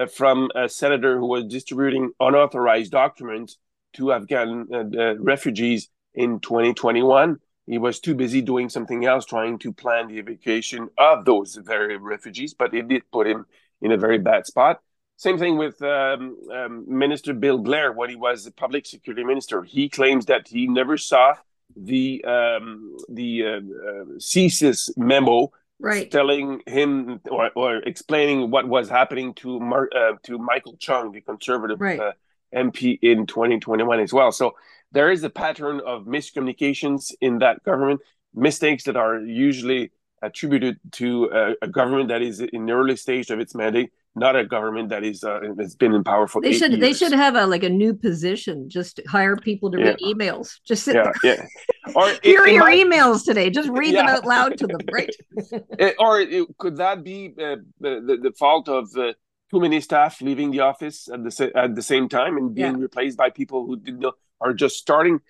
uh, 0.00 0.06
from 0.06 0.50
a 0.54 0.68
senator 0.68 1.18
who 1.18 1.26
was 1.26 1.44
distributing 1.44 2.10
unauthorized 2.18 2.90
documents 2.90 3.58
to 3.94 4.12
Afghan 4.12 4.66
uh, 4.72 4.78
uh, 4.78 5.14
refugees 5.18 5.88
in 6.14 6.40
2021. 6.40 7.38
He 7.66 7.78
was 7.78 7.98
too 8.00 8.14
busy 8.14 8.40
doing 8.42 8.68
something 8.68 9.04
else, 9.04 9.24
trying 9.26 9.58
to 9.60 9.72
plan 9.72 10.06
the 10.08 10.18
evacuation 10.18 10.88
of 10.98 11.24
those 11.24 11.56
very 11.56 11.96
refugees, 11.96 12.54
but 12.54 12.72
it 12.74 12.86
did 12.88 13.02
put 13.12 13.26
him 13.26 13.46
in 13.82 13.92
a 13.92 13.96
very 13.96 14.18
bad 14.18 14.46
spot. 14.46 14.80
Same 15.16 15.38
thing 15.38 15.56
with 15.56 15.80
um, 15.82 16.36
um, 16.52 16.84
Minister 16.86 17.32
Bill 17.32 17.58
Blair 17.58 17.92
when 17.92 18.10
he 18.10 18.16
was 18.16 18.44
the 18.44 18.52
public 18.52 18.86
security 18.86 19.24
minister. 19.24 19.62
He 19.62 19.88
claims 19.88 20.26
that 20.26 20.46
he 20.48 20.68
never 20.68 20.96
saw 20.96 21.34
the 21.74 22.24
um, 22.24 22.96
the 23.08 23.44
uh, 23.44 23.48
uh, 23.48 24.04
CSIS 24.18 24.96
memo 24.96 25.50
right 25.80 26.10
telling 26.10 26.60
him 26.66 27.20
or, 27.30 27.50
or 27.54 27.76
explaining 27.78 28.50
what 28.50 28.68
was 28.68 28.88
happening 28.88 29.34
to 29.34 29.58
Mar- 29.58 29.90
uh, 29.94 30.12
to 30.24 30.38
Michael 30.38 30.76
Chong, 30.78 31.12
the 31.12 31.20
conservative 31.22 31.80
Right. 31.80 31.98
uh, 31.98 32.12
MP 32.54 32.98
in 33.02 33.26
2021 33.26 34.00
as 34.00 34.12
well. 34.12 34.30
So 34.32 34.54
there 34.92 35.10
is 35.10 35.22
a 35.24 35.30
pattern 35.30 35.80
of 35.86 36.04
miscommunications 36.06 37.12
in 37.20 37.38
that 37.38 37.62
government, 37.64 38.00
mistakes 38.34 38.84
that 38.84 38.96
are 38.96 39.18
usually 39.20 39.90
attributed 40.22 40.78
to 40.92 41.24
a, 41.32 41.54
a 41.66 41.68
government 41.68 42.08
that 42.08 42.22
is 42.22 42.40
in 42.40 42.66
the 42.66 42.72
early 42.72 42.96
stage 42.96 43.30
of 43.30 43.38
its 43.38 43.54
mandate, 43.54 43.92
not 44.14 44.34
a 44.34 44.46
government 44.46 44.88
that 44.88 45.04
is 45.04 45.22
uh, 45.22 45.40
has 45.58 45.74
been 45.76 45.92
in 45.92 46.02
power 46.02 46.26
for 46.26 46.40
they 46.40 46.52
should 46.54 46.80
they 46.80 46.94
should 46.94 47.12
have 47.12 47.34
a 47.36 47.46
like 47.46 47.62
a 47.62 47.68
new 47.68 47.92
position 47.92 48.68
just 48.70 48.98
hire 49.06 49.36
people 49.36 49.70
to 49.70 49.76
read 49.76 49.98
emails. 49.98 50.58
Just 50.64 50.84
sit 50.84 50.94
Yeah, 50.94 51.12
yeah. 51.22 51.44
Or 51.94 52.08
it- 52.08 52.24
here 52.24 52.40
are 52.42 52.48
it 52.48 52.54
your 52.54 52.64
might- 52.64 52.86
emails 52.86 53.24
today. 53.24 53.50
Just 53.50 53.68
read 53.68 53.94
them 53.94 54.06
out 54.06 54.24
loud 54.24 54.56
to 54.58 54.66
them 54.66 54.80
right? 54.90 55.14
Eh, 55.78 55.92
or 55.98 56.20
it, 56.20 56.46
could 56.56 56.76
that 56.78 57.04
be 57.04 57.34
uh, 57.38 57.56
the, 57.80 58.00
the 58.06 58.16
the 58.22 58.32
fault 58.32 58.68
of 58.70 58.88
uh, 58.96 59.12
too 59.50 59.60
many 59.60 59.80
staff 59.82 60.20
leaving 60.22 60.50
the 60.50 60.60
office 60.60 61.08
at 61.12 61.22
the 61.22 61.52
at 61.54 61.74
the 61.74 61.82
same 61.82 62.08
time 62.08 62.38
and 62.38 62.54
being 62.54 62.78
replaced 62.78 63.18
by 63.18 63.28
people 63.28 63.66
who 63.66 63.76
did 63.76 64.00
not, 64.00 64.14
are 64.40 64.52
just 64.52 64.76
starting? 64.76 65.20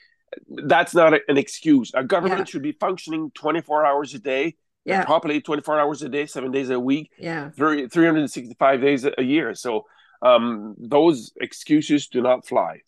That's 0.48 0.94
not 0.94 1.14
a- 1.14 1.20
an 1.28 1.36
excuse. 1.38 1.92
A 1.94 2.04
government 2.04 2.40
Yeah. 2.40 2.44
should 2.44 2.62
be 2.62 2.72
functioning 2.72 3.30
twenty 3.34 3.60
four 3.60 3.84
hours 3.86 4.14
a 4.14 4.18
day, 4.18 4.56
yeah 4.84 5.04
properly 5.04 5.40
twenty 5.40 5.62
four 5.62 5.78
hours 5.78 6.02
a 6.02 6.08
day, 6.08 6.26
seven 6.26 6.50
days 6.50 6.70
a 6.70 6.78
week, 6.80 7.10
yeah 7.18 7.50
three 7.50 7.88
three 7.88 8.04
hundred 8.06 8.20
and 8.20 8.30
sixty 8.30 8.54
five 8.58 8.80
days 8.80 9.04
a 9.04 9.12
a 9.18 9.22
year. 9.22 9.54
So 9.54 9.86
um, 10.22 10.74
those 10.78 11.32
excuses 11.40 12.08
do 12.08 12.22
not 12.22 12.46
fly. 12.46 12.80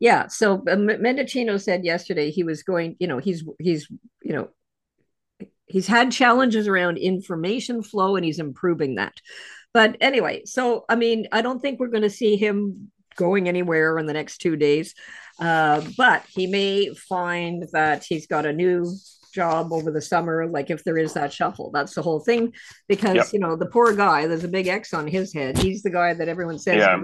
Yeah. 0.00 0.28
So 0.28 0.54
uh, 0.54 0.76
Mendicino 0.76 1.60
said 1.60 1.84
yesterday 1.84 2.30
he 2.30 2.42
was 2.42 2.62
going, 2.62 2.96
you 2.98 3.06
know, 3.06 3.18
he's 3.18 3.44
he's 3.58 3.88
you 4.22 4.32
know 4.32 4.48
he's 5.66 5.86
had 5.86 6.10
challenges 6.12 6.68
around 6.68 6.98
information 6.98 7.82
flow 7.82 8.16
and 8.16 8.24
he's 8.24 8.38
improving 8.38 8.96
that. 8.96 9.14
But 9.74 9.96
anyway, 10.00 10.42
so 10.44 10.84
I 10.88 10.96
mean, 10.96 11.28
I 11.32 11.42
don't 11.42 11.60
think 11.60 11.78
we're 11.78 11.88
going 11.88 12.02
to 12.02 12.10
see 12.10 12.36
him 12.36 12.90
going 13.16 13.48
anywhere 13.48 13.98
in 13.98 14.06
the 14.06 14.12
next 14.12 14.38
two 14.38 14.56
days. 14.56 14.94
Uh, 15.40 15.82
but 15.96 16.24
he 16.28 16.46
may 16.46 16.92
find 16.94 17.64
that 17.72 18.04
he's 18.04 18.26
got 18.26 18.46
a 18.46 18.52
new 18.52 18.86
job 19.34 19.72
over 19.72 19.90
the 19.90 20.00
summer, 20.02 20.46
like 20.46 20.68
if 20.70 20.84
there 20.84 20.98
is 20.98 21.14
that 21.14 21.32
shuffle. 21.32 21.70
That's 21.72 21.94
the 21.94 22.02
whole 22.02 22.20
thing. 22.20 22.52
Because, 22.86 23.14
Yep. 23.16 23.26
you 23.32 23.38
know, 23.38 23.56
the 23.56 23.66
poor 23.66 23.94
guy, 23.94 24.26
there's 24.26 24.44
a 24.44 24.48
big 24.48 24.66
X 24.68 24.92
on 24.92 25.06
his 25.06 25.32
head. 25.32 25.56
He's 25.58 25.82
the 25.82 25.90
guy 25.90 26.12
that 26.14 26.28
everyone 26.28 26.58
says 26.58 26.76
Yeah. 26.78 26.98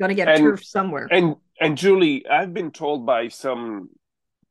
going 0.00 0.08
to 0.08 0.14
get 0.14 0.28
And- 0.28 0.42
turf 0.42 0.64
somewhere. 0.64 1.06
And 1.10 1.36
and 1.60 1.76
Julie, 1.76 2.24
I've 2.28 2.54
been 2.54 2.70
told 2.70 3.04
by 3.04 3.28
some 3.28 3.90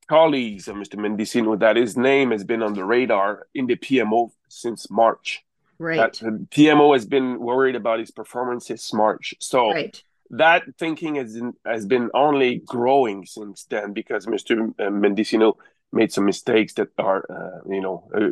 colleagues 0.10 0.68
of 0.68 0.76
Mr. 0.76 0.96
Mendicino 0.96 1.58
that 1.60 1.76
his 1.76 1.98
name 1.98 2.32
has 2.32 2.44
been 2.44 2.64
on 2.64 2.74
the 2.74 2.86
radar 2.86 3.48
in 3.54 3.68
the 3.68 3.76
PMO 3.76 4.32
since 4.50 4.90
March. 4.90 5.44
right. 5.80 5.98
That 5.98 6.14
the 6.14 6.48
PMO 6.50 6.94
has 6.94 7.06
been 7.06 7.40
worried 7.40 7.76
about 7.76 8.00
his 8.00 8.10
performance 8.12 8.68
since 8.68 8.92
March. 8.94 9.36
So 9.40 9.72
right. 9.72 10.02
That 10.31 10.63
thinking 10.77 11.15
has 11.15 11.34
been, 11.34 11.53
has 11.65 11.86
been 11.86 12.10
only 12.13 12.62
growing 12.65 13.25
since 13.25 13.65
then 13.65 13.93
because 13.93 14.25
Mr. 14.25 14.74
Mendicino 14.77 15.53
made 15.91 16.12
some 16.12 16.25
mistakes 16.25 16.74
that 16.74 16.89
are, 16.98 17.25
uh, 17.29 17.69
you 17.69 17.81
know, 17.81 18.10
uh, 18.15 18.29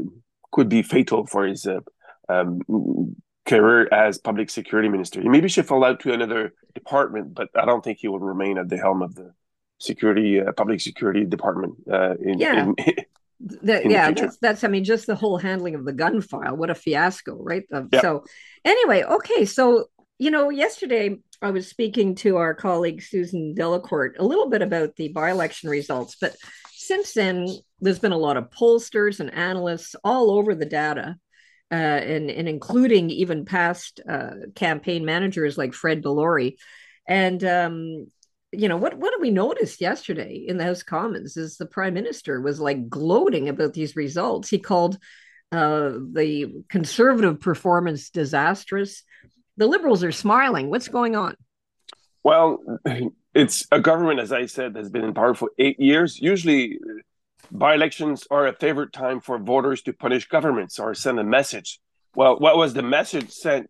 could 0.52 0.70
be 0.70 0.82
fatal 0.82 1.26
for 1.26 1.46
his 1.46 1.66
uh, 1.66 1.80
um, 2.30 2.62
career 3.46 3.88
as 3.94 4.18
public 4.18 4.50
security 4.50 4.90
minister. 4.90 5.22
He 5.22 5.30
maybe 5.30 5.50
should 5.50 5.68
fall 5.68 5.84
out 5.84 6.00
to 6.02 6.14
another 6.14 6.54
department, 6.74 7.34
but 7.34 7.50
I 7.56 7.66
don't 7.66 7.84
think 7.84 8.00
he 8.00 8.08
will 8.08 8.20
remain 8.20 8.58
at 8.58 8.70
the 8.70 8.78
helm 8.78 9.02
of 9.02 9.16
the 9.16 9.34
security, 9.80 10.42
uh, 10.42 10.52
public 10.52 10.82
security 10.82 11.26
department. 11.26 11.76
Uh, 11.92 12.16
in, 12.22 12.40
Yeah. 12.40 12.66
in, 12.66 12.76
that, 13.64 13.90
yeah, 13.90 14.12
that's, 14.12 14.38
that's, 14.38 14.64
I 14.64 14.68
mean, 14.68 14.84
just 14.84 15.08
the 15.08 15.16
whole 15.16 15.38
handling 15.38 15.76
of 15.76 15.86
the 15.86 15.94
gun 15.94 16.22
file. 16.22 16.56
What 16.56 16.70
a 16.70 16.76
fiasco, 16.76 17.38
right? 17.42 17.64
yep. 17.72 18.02
So, 18.02 18.24
anyway, 18.64 19.04
okay. 19.04 19.46
So, 19.46 19.86
you 20.18 20.32
know, 20.32 20.50
yesterday 20.50 21.18
I 21.42 21.52
was 21.52 21.68
speaking 21.68 22.16
to 22.16 22.38
our 22.38 22.54
colleague 22.54 23.02
Susan 23.02 23.54
Delacourt 23.56 24.18
a 24.20 24.26
little 24.26 24.50
bit 24.50 24.62
about 24.62 24.96
the 24.96 25.10
by 25.10 25.32
election 25.32 25.70
results, 25.70 26.16
but 26.20 26.36
since 26.72 27.14
then, 27.14 27.48
there's 27.80 28.00
been 28.00 28.12
a 28.12 28.18
lot 28.18 28.38
of 28.38 28.52
pollsters 28.52 29.20
and 29.20 29.34
analysts 29.34 29.96
all 30.04 30.32
over 30.32 30.56
the 30.56 30.66
data. 30.66 31.18
Uh, 31.72 31.74
and, 31.74 32.30
and 32.30 32.48
including 32.48 33.10
even 33.10 33.44
past 33.44 34.00
uh, 34.08 34.30
campaign 34.54 35.04
managers 35.04 35.58
like 35.58 35.74
Fred 35.74 36.04
DeLorey. 36.04 36.58
And 37.08 37.44
um, 37.44 38.06
you 38.58 38.68
know 38.68 38.78
what 38.78 38.98
what 38.98 39.12
did 39.12 39.22
we 39.22 39.32
notice 39.32 39.82
yesterday 39.82 40.46
in 40.48 40.58
the 40.58 40.64
house 40.64 40.84
commons 40.84 41.38
is 41.38 41.58
the 41.58 41.66
prime 41.66 41.94
minister 41.94 42.42
was 42.42 42.60
like 42.60 42.90
gloating 42.90 43.50
about 43.50 43.74
these 43.74 43.96
results 43.96 44.50
he 44.50 44.60
called 44.60 44.98
uh, 45.52 45.92
the 46.14 46.54
conservative 46.70 47.40
performance 47.40 48.10
disastrous 48.10 49.04
the 49.58 49.68
liberals 49.68 50.04
are 50.04 50.12
smiling. 50.12 50.70
What's 50.70 50.88
going 50.88 51.16
on? 51.16 51.36
Well 52.24 52.60
it's 53.34 53.68
a 53.72 53.80
government 53.80 54.20
as 54.20 54.32
i 54.32 54.46
said 54.46 54.76
has 54.76 54.90
been 54.90 55.04
in 55.04 55.14
power 55.14 55.34
for 55.34 55.52
eight 55.58 55.80
years. 55.80 56.20
Usually 56.20 56.80
by-elections 57.52 58.28
are 58.32 58.48
a 58.48 58.54
favorite 58.54 58.92
time 58.92 59.20
for 59.20 59.38
voters 59.38 59.82
to 59.84 59.94
punish 59.94 60.28
governments 60.28 60.80
or 60.80 60.94
send 60.96 61.20
a 61.20 61.24
message. 61.24 61.80
Well 62.16 62.38
what 62.40 62.58
was 62.58 62.74
the 62.74 62.84
message 62.84 63.32
sent 63.32 63.70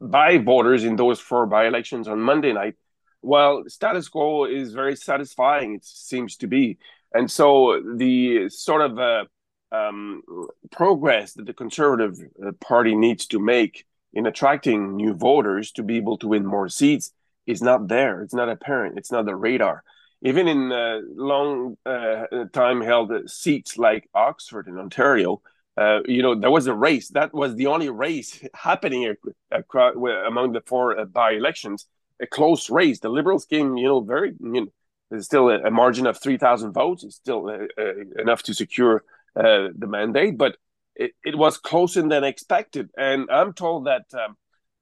by 0.00 0.38
voters 0.38 0.84
in 0.84 0.96
those 0.96 1.20
four 1.20 1.46
by-elections 1.46 2.08
on 2.08 2.20
monday 2.20 2.52
night? 2.52 2.74
Well, 3.22 3.64
status 3.68 4.08
quo 4.10 4.44
is 4.44 4.74
very 4.74 4.96
satisfying, 4.96 5.76
it 5.76 5.84
seems 5.84 6.36
to 6.36 6.46
be. 6.46 6.76
And 7.14 7.30
so 7.30 7.80
the 7.96 8.50
sort 8.50 8.82
of 8.82 8.98
uh, 8.98 9.24
um, 9.72 10.22
progress 10.70 11.32
that 11.34 11.46
the 11.46 11.54
Conservative 11.54 12.18
uh, 12.44 12.52
Party 12.60 12.94
needs 12.94 13.26
to 13.28 13.38
make 13.38 13.86
in 14.14 14.26
attracting 14.26 14.96
new 14.96 15.12
voters 15.12 15.72
to 15.72 15.82
be 15.82 15.96
able 15.96 16.16
to 16.18 16.28
win 16.28 16.46
more 16.46 16.68
seats 16.68 17.12
is 17.46 17.60
not 17.60 17.88
there. 17.88 18.22
It's 18.22 18.34
not 18.34 18.48
apparent. 18.48 18.96
It's 18.96 19.12
not 19.12 19.26
the 19.26 19.36
radar. 19.36 19.82
Even 20.22 20.48
in 20.48 20.72
uh, 20.72 21.00
long 21.14 21.76
uh, 21.84 22.24
time 22.52 22.80
held 22.80 23.12
seats 23.28 23.76
like 23.76 24.08
Oxford 24.14 24.68
in 24.68 24.78
Ontario, 24.78 25.42
uh, 25.76 26.00
you 26.06 26.22
know, 26.22 26.34
there 26.34 26.50
was 26.50 26.66
a 26.66 26.74
race. 26.74 27.08
That 27.08 27.34
was 27.34 27.56
the 27.56 27.66
only 27.66 27.90
race 27.90 28.40
happening 28.54 29.14
across, 29.50 29.94
among 30.26 30.52
the 30.52 30.62
four 30.62 30.98
uh, 30.98 31.04
by 31.04 31.32
elections 31.32 31.86
a 32.22 32.26
close 32.26 32.70
race. 32.70 33.00
The 33.00 33.08
Liberals 33.08 33.44
came, 33.44 33.76
you 33.76 33.88
know, 33.88 34.00
very, 34.00 34.32
you 34.40 34.60
know, 34.60 34.66
there's 35.10 35.26
still 35.26 35.50
a, 35.50 35.70
margin 35.70 36.06
of 36.06 36.18
3,000 36.18 36.72
votes. 36.72 37.04
It's 37.04 37.16
still 37.16 37.48
uh, 37.48 37.66
uh, 37.76 37.92
enough 38.18 38.42
to 38.44 38.54
secure 38.54 39.02
the 39.34 39.86
mandate, 39.88 40.38
but 40.38 40.56
it, 40.96 41.12
it 41.24 41.36
was 41.36 41.58
closer 41.58 42.06
than 42.06 42.24
expected. 42.24 42.90
And 42.96 43.30
I'm 43.30 43.52
told 43.52 43.86
that 43.86 44.04
um, 44.14 44.36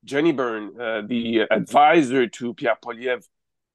Jenny 0.04 0.32
Byrne, 0.32 0.80
uh, 0.80 1.02
the 1.06 1.42
advisor 1.50 2.26
to 2.26 2.54
Pierre 2.54 2.78
Poilievre, 2.82 3.24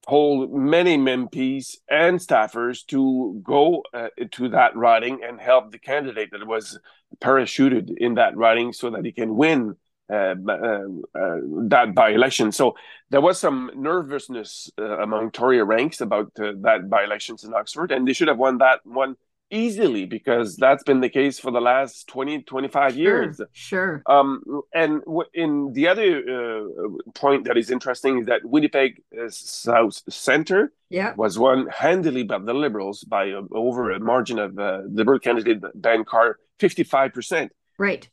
told 0.08 0.54
many 0.54 0.98
MPs 0.98 1.78
and 1.90 2.20
staffers 2.20 2.86
to 2.88 3.42
go 3.44 3.84
uh, 3.94 4.08
to 4.32 4.50
that 4.50 4.76
riding 4.76 5.22
and 5.24 5.40
help 5.40 5.72
the 5.72 5.80
candidate 5.80 6.32
that 6.32 6.48
was 6.48 6.80
parachuted 7.20 7.92
in 7.98 8.16
that 8.16 8.38
riding 8.38 8.72
so 8.72 8.90
that 8.90 9.04
he 9.04 9.12
can 9.12 9.36
win 9.36 9.76
uh, 10.10 10.36
uh, 10.48 10.84
uh, 11.16 11.38
that 11.68 11.92
by 11.94 12.12
election. 12.12 12.54
So 12.54 12.78
there 13.10 13.20
was 13.20 13.38
some 13.38 13.70
nervousness 13.76 14.72
among 14.78 15.32
Tory 15.32 15.62
ranks 15.62 16.00
about 16.00 16.34
that 16.36 16.88
by 16.90 17.04
elections 17.04 17.44
in 17.44 17.54
Oxford, 17.54 17.92
and 17.92 18.08
they 18.08 18.14
should 18.14 18.30
have 18.30 18.38
won 18.38 18.60
that 18.60 18.80
one 18.86 19.18
easily 19.50 20.06
because 20.06 20.56
that's 20.58 20.84
been 20.84 21.00
the 21.00 21.10
case 21.10 21.40
for 21.40 21.52
the 21.52 21.62
last 21.62 22.08
20 22.08 22.44
25 22.44 22.94
sure, 22.94 23.02
years. 23.02 23.42
sure. 23.54 24.04
Um, 24.06 24.62
and 24.74 25.02
in 25.34 25.74
the 25.74 25.88
other 25.88 26.18
uh, 26.18 26.90
point 27.16 27.46
that 27.46 27.58
is 27.58 27.72
interesting 27.72 28.20
is 28.20 28.26
that 28.28 28.42
winnipeg 28.44 29.02
uh, 29.18 29.30
south 29.30 30.02
center 30.10 30.74
yeah. 30.90 31.14
was 31.16 31.40
won 31.40 31.68
handily 31.68 32.24
by 32.24 32.40
the 32.40 32.54
liberals 32.54 33.04
by 33.04 33.32
uh, 33.32 33.42
over 33.52 33.92
a 33.92 34.00
margin 34.00 34.40
of 34.40 34.56
the 34.56 34.86
liberal 34.90 35.20
candidate 35.20 35.62
ben 35.76 36.04
carr 36.04 36.38
55% 36.60 37.50
right. 37.78 38.10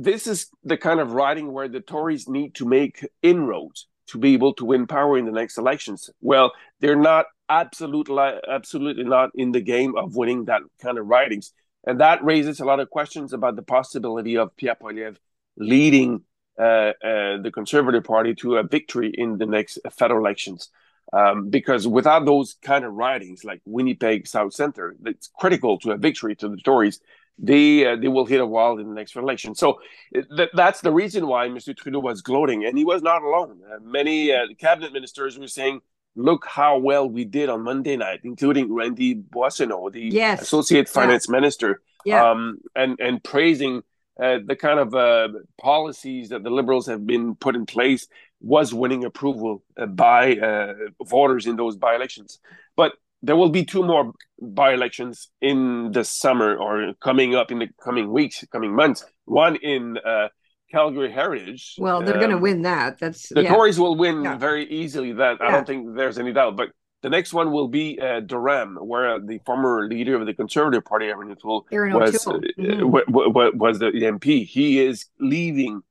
This 0.00 0.28
is 0.28 0.48
the 0.62 0.76
kind 0.76 1.00
of 1.00 1.10
riding 1.10 1.52
where 1.52 1.66
the 1.68 1.80
Tories 1.80 2.28
need 2.28 2.54
to 2.54 2.64
make 2.64 3.04
inroads 3.20 3.88
to 4.08 4.18
be 4.18 4.34
able 4.34 4.54
to 4.54 4.64
win 4.64 4.86
power 4.86 5.16
in 5.18 5.24
the 5.24 5.32
next 5.32 5.58
elections. 5.58 6.10
Well, 6.20 6.52
they're 6.80 6.96
not 6.96 7.26
absolutely 7.48 8.22
absolutely 8.50 9.04
not 9.04 9.30
in 9.34 9.52
the 9.52 9.60
game 9.60 9.96
of 9.96 10.16
winning 10.16 10.46
that 10.46 10.62
kind 10.82 10.98
of 10.98 11.06
ridings, 11.06 11.52
and 11.86 12.00
that 12.00 12.24
raises 12.24 12.60
a 12.60 12.64
lot 12.64 12.80
of 12.80 12.90
questions 12.90 13.32
about 13.32 13.56
the 13.56 13.62
possibility 13.62 14.36
of 14.36 14.56
Pierre 14.56 14.76
Poilievre 14.80 15.16
leading 15.56 16.22
uh, 16.58 16.92
uh, 17.02 17.42
the 17.42 17.50
Conservative 17.52 18.04
Party 18.04 18.34
to 18.36 18.56
a 18.56 18.62
victory 18.62 19.12
in 19.14 19.38
the 19.38 19.46
next 19.46 19.78
federal 19.92 20.20
elections. 20.20 20.70
Um, 21.10 21.48
because 21.48 21.88
without 21.88 22.26
those 22.26 22.56
kind 22.62 22.84
of 22.84 22.92
ridings, 22.92 23.42
like 23.42 23.62
Winnipeg 23.64 24.26
South 24.26 24.52
Center, 24.52 24.94
it's 25.06 25.30
critical 25.38 25.78
to 25.78 25.92
a 25.92 25.96
victory 25.96 26.36
to 26.36 26.48
the 26.48 26.58
Tories 26.58 27.00
they 27.38 27.86
uh, 27.86 27.96
they 27.96 28.08
will 28.08 28.26
hit 28.26 28.40
a 28.40 28.46
wall 28.46 28.78
in 28.78 28.88
the 28.88 28.94
next 28.94 29.14
election. 29.16 29.54
So 29.54 29.80
th- 30.12 30.50
that's 30.54 30.80
the 30.80 30.92
reason 30.92 31.26
why 31.26 31.48
Mr. 31.48 31.76
Trudeau 31.76 32.00
was 32.00 32.20
gloating, 32.20 32.64
and 32.64 32.76
he 32.76 32.84
was 32.84 33.02
not 33.02 33.22
alone. 33.22 33.60
Uh, 33.70 33.78
many 33.80 34.32
uh, 34.32 34.46
cabinet 34.58 34.92
ministers 34.92 35.38
were 35.38 35.46
saying, 35.46 35.80
"Look 36.16 36.46
how 36.46 36.78
well 36.78 37.08
we 37.08 37.24
did 37.24 37.48
on 37.48 37.62
Monday 37.62 37.96
night," 37.96 38.20
including 38.24 38.74
Randy 38.74 39.14
Boissonnault, 39.14 39.90
the 39.90 40.02
yes. 40.02 40.42
associate 40.42 40.88
finance 40.88 41.26
yeah. 41.28 41.32
minister, 41.32 41.82
yeah. 42.04 42.30
Um, 42.30 42.58
and 42.74 42.98
and 42.98 43.22
praising 43.22 43.82
uh, 44.20 44.38
the 44.44 44.56
kind 44.56 44.80
of 44.80 44.94
uh, 44.94 45.28
policies 45.60 46.30
that 46.30 46.42
the 46.42 46.50
Liberals 46.50 46.86
have 46.86 47.06
been 47.06 47.36
put 47.36 47.54
in 47.54 47.66
place 47.66 48.08
was 48.40 48.74
winning 48.74 49.04
approval 49.04 49.62
uh, 49.76 49.86
by 49.86 50.74
voters 51.04 51.46
in 51.46 51.54
those 51.56 51.76
by 51.76 51.94
elections. 51.94 52.40
But 52.76 52.92
there 53.22 53.36
will 53.36 53.50
be 53.50 53.64
two 53.64 53.82
more 53.82 54.12
by 54.40 54.72
elections 54.72 55.28
in 55.40 55.90
the 55.92 56.04
summer 56.04 56.56
or 56.56 56.92
coming 57.02 57.34
up 57.34 57.50
in 57.50 57.58
the 57.58 57.68
coming 57.82 58.12
weeks, 58.12 58.44
coming 58.52 58.74
months. 58.74 59.04
One 59.24 59.56
in 59.56 59.98
uh, 59.98 60.28
Calgary 60.70 61.10
Heritage. 61.10 61.74
Well, 61.78 62.00
they're 62.02 62.14
um, 62.14 62.20
going 62.20 62.30
to 62.30 62.38
win 62.38 62.62
that. 62.62 62.98
That's 62.98 63.28
the 63.28 63.42
yeah. 63.42 63.52
Tories 63.52 63.78
will 63.78 63.96
win 63.96 64.22
yeah. 64.22 64.36
very 64.36 64.66
easily. 64.68 65.12
That 65.12 65.38
yeah. 65.40 65.48
I 65.48 65.50
don't 65.50 65.66
think 65.66 65.96
there's 65.96 66.18
any 66.18 66.32
doubt. 66.32 66.56
But 66.56 66.68
the 67.02 67.10
next 67.10 67.32
one 67.32 67.50
will 67.50 67.68
be 67.68 67.98
uh, 68.00 68.20
Durham, 68.20 68.76
where 68.80 69.18
the 69.20 69.40
former 69.44 69.88
leader 69.88 70.14
of 70.14 70.26
the 70.26 70.34
Conservative 70.34 70.84
Party, 70.84 71.06
Erin 71.06 71.30
O'Toole, 71.30 71.66
was 71.70 72.26
uh, 72.26 72.32
mm-hmm. 72.32 72.80
w- 72.80 73.04
w- 73.06 73.52
was 73.56 73.78
the 73.78 73.90
MP. 73.92 74.46
He 74.46 74.80
is 74.80 75.06
leaving 75.18 75.82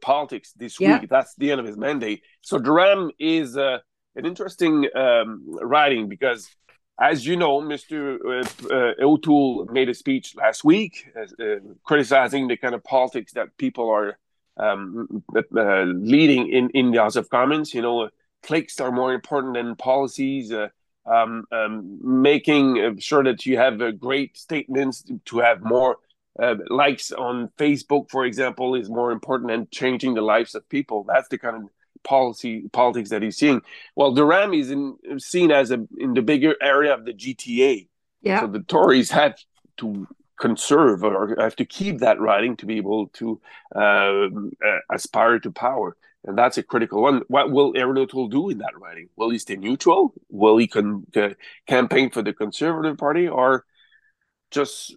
politics 0.00 0.52
this 0.56 0.80
week. 0.80 1.08
That's 1.08 1.34
the 1.36 1.50
end 1.50 1.60
of 1.60 1.66
his 1.66 1.76
mandate. 1.76 2.22
So 2.40 2.58
Durham 2.58 3.12
is. 3.18 3.56
Uh, 3.56 3.78
an 4.18 4.26
interesting 4.26 4.88
um, 4.94 5.42
writing 5.46 6.08
because, 6.08 6.50
as 7.00 7.24
you 7.24 7.36
know, 7.36 7.60
Mr. 7.60 8.18
Uh, 8.20 8.74
uh, 8.74 8.92
O'Toole 9.00 9.66
made 9.66 9.88
a 9.88 9.94
speech 9.94 10.34
last 10.34 10.64
week 10.64 11.06
uh, 11.16 11.42
uh, 11.42 11.58
criticizing 11.84 12.48
the 12.48 12.56
kind 12.56 12.74
of 12.74 12.82
politics 12.82 13.32
that 13.34 13.56
people 13.56 13.88
are 13.88 14.18
um, 14.56 15.22
uh, 15.56 15.84
leading 15.84 16.48
in, 16.48 16.68
in 16.70 16.90
the 16.90 16.98
House 16.98 17.16
of 17.16 17.30
Commons. 17.30 17.72
You 17.72 17.82
know, 17.82 18.10
clicks 18.42 18.80
are 18.80 18.90
more 18.90 19.14
important 19.14 19.54
than 19.54 19.76
policies. 19.76 20.52
Um, 21.06 21.46
um, 21.52 21.98
making 22.02 22.98
sure 22.98 23.24
that 23.24 23.46
you 23.46 23.56
have 23.56 23.98
great 23.98 24.36
statements 24.36 25.04
to 25.24 25.38
have 25.38 25.62
more 25.62 25.96
uh, 26.38 26.56
likes 26.68 27.12
on 27.12 27.48
Facebook, 27.56 28.10
for 28.10 28.26
example, 28.26 28.74
is 28.74 28.90
more 28.90 29.10
important 29.10 29.50
than 29.50 29.68
changing 29.70 30.12
the 30.12 30.20
lives 30.20 30.54
of 30.54 30.68
people. 30.68 31.04
That's 31.04 31.28
the 31.28 31.38
kind 31.38 31.56
of 31.56 31.70
policy 32.04 32.68
politics 32.72 33.10
that 33.10 33.22
he's 33.22 33.36
seeing. 33.36 33.62
Well, 33.96 34.12
Durham 34.12 34.54
is 34.54 34.70
in, 34.70 34.96
seen 35.18 35.50
as 35.50 35.70
a 35.70 35.86
in 35.98 36.14
the 36.14 36.22
bigger 36.22 36.54
area 36.60 36.94
of 36.94 37.04
the 37.04 37.12
GTA. 37.12 37.88
Yeah. 38.22 38.40
So 38.40 38.46
the 38.48 38.60
Tories 38.60 39.10
have 39.10 39.36
to 39.78 40.06
conserve 40.38 41.04
or 41.04 41.36
have 41.38 41.56
to 41.56 41.64
keep 41.64 41.98
that 41.98 42.20
riding 42.20 42.56
to 42.56 42.66
be 42.66 42.76
able 42.76 43.08
to 43.08 43.40
uh, 43.74 43.78
uh, 44.26 44.78
aspire 44.90 45.38
to 45.40 45.50
power. 45.50 45.96
And 46.24 46.36
that's 46.36 46.58
a 46.58 46.62
critical 46.62 47.02
one. 47.02 47.22
What 47.28 47.50
will 47.50 47.72
O'Toole 47.76 48.28
do 48.28 48.50
in 48.50 48.58
that 48.58 48.78
riding? 48.78 49.08
Will 49.16 49.30
he 49.30 49.38
stay 49.38 49.56
neutral? 49.56 50.14
Will 50.28 50.56
he 50.58 50.66
con- 50.66 51.06
uh, 51.16 51.30
campaign 51.66 52.10
for 52.10 52.22
the 52.22 52.32
Conservative 52.32 52.98
Party, 52.98 53.28
or 53.28 53.64
just 54.50 54.96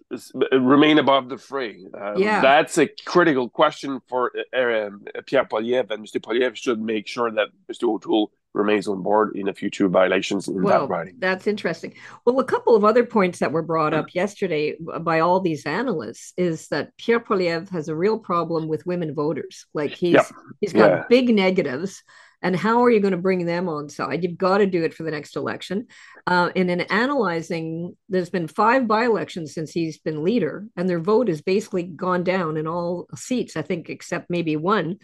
remain 0.52 0.98
above 0.98 1.28
the 1.28 1.38
fray? 1.38 1.84
Um, 1.98 2.18
yeah. 2.18 2.40
That's 2.40 2.78
a 2.78 2.88
critical 3.04 3.48
question 3.48 4.00
for 4.08 4.32
uh, 4.54 4.86
um, 4.86 5.04
Pierre 5.26 5.44
Poilievre, 5.44 5.90
and 5.90 6.06
Mr. 6.06 6.20
Poilievre 6.20 6.56
should 6.56 6.80
make 6.80 7.06
sure 7.06 7.30
that 7.30 7.48
Mr. 7.70 7.84
O'Toole 7.84 8.32
remains 8.54 8.86
on 8.86 9.02
board 9.02 9.34
in 9.34 9.46
the 9.46 9.52
future 9.52 9.88
by 9.88 10.06
elections 10.06 10.48
in 10.48 10.62
well, 10.62 10.82
that 10.82 10.88
riding. 10.88 11.14
That's 11.18 11.46
interesting. 11.46 11.94
Well, 12.24 12.38
a 12.40 12.44
couple 12.44 12.76
of 12.76 12.84
other 12.84 13.04
points 13.04 13.38
that 13.38 13.52
were 13.52 13.62
brought 13.62 13.94
up 13.94 14.14
yesterday 14.14 14.76
by 15.00 15.20
all 15.20 15.40
these 15.40 15.64
analysts 15.64 16.34
is 16.36 16.68
that 16.68 16.96
Pierre 16.98 17.20
Poilievre 17.20 17.70
has 17.70 17.88
a 17.88 17.96
real 17.96 18.18
problem 18.18 18.68
with 18.68 18.86
women 18.86 19.14
voters. 19.14 19.66
Like 19.72 19.92
he's 19.92 20.14
yeah. 20.14 20.24
he's 20.60 20.72
got 20.72 20.90
yeah. 20.90 21.04
big 21.08 21.34
negatives 21.34 22.02
and 22.42 22.56
how 22.56 22.82
are 22.82 22.90
you 22.90 23.00
going 23.00 23.12
to 23.12 23.18
bring 23.18 23.46
them 23.46 23.68
on 23.68 23.88
side? 23.88 24.22
You've 24.22 24.38
got 24.38 24.58
to 24.58 24.66
do 24.66 24.82
it 24.84 24.92
for 24.92 25.04
the 25.04 25.10
next 25.10 25.36
election. 25.36 25.86
Uh, 26.26 26.50
and 26.56 26.70
in 26.70 26.80
analyzing, 26.82 27.96
there's 28.08 28.30
been 28.30 28.48
five 28.48 28.88
by 28.88 29.04
elections 29.04 29.54
since 29.54 29.70
he's 29.70 29.98
been 29.98 30.24
leader, 30.24 30.66
and 30.76 30.88
their 30.88 31.00
vote 31.00 31.28
has 31.28 31.40
basically 31.40 31.84
gone 31.84 32.24
down 32.24 32.56
in 32.56 32.66
all 32.66 33.08
seats, 33.14 33.56
I 33.56 33.62
think, 33.62 33.88
except 33.88 34.30
maybe 34.30 34.56
one. 34.56 34.98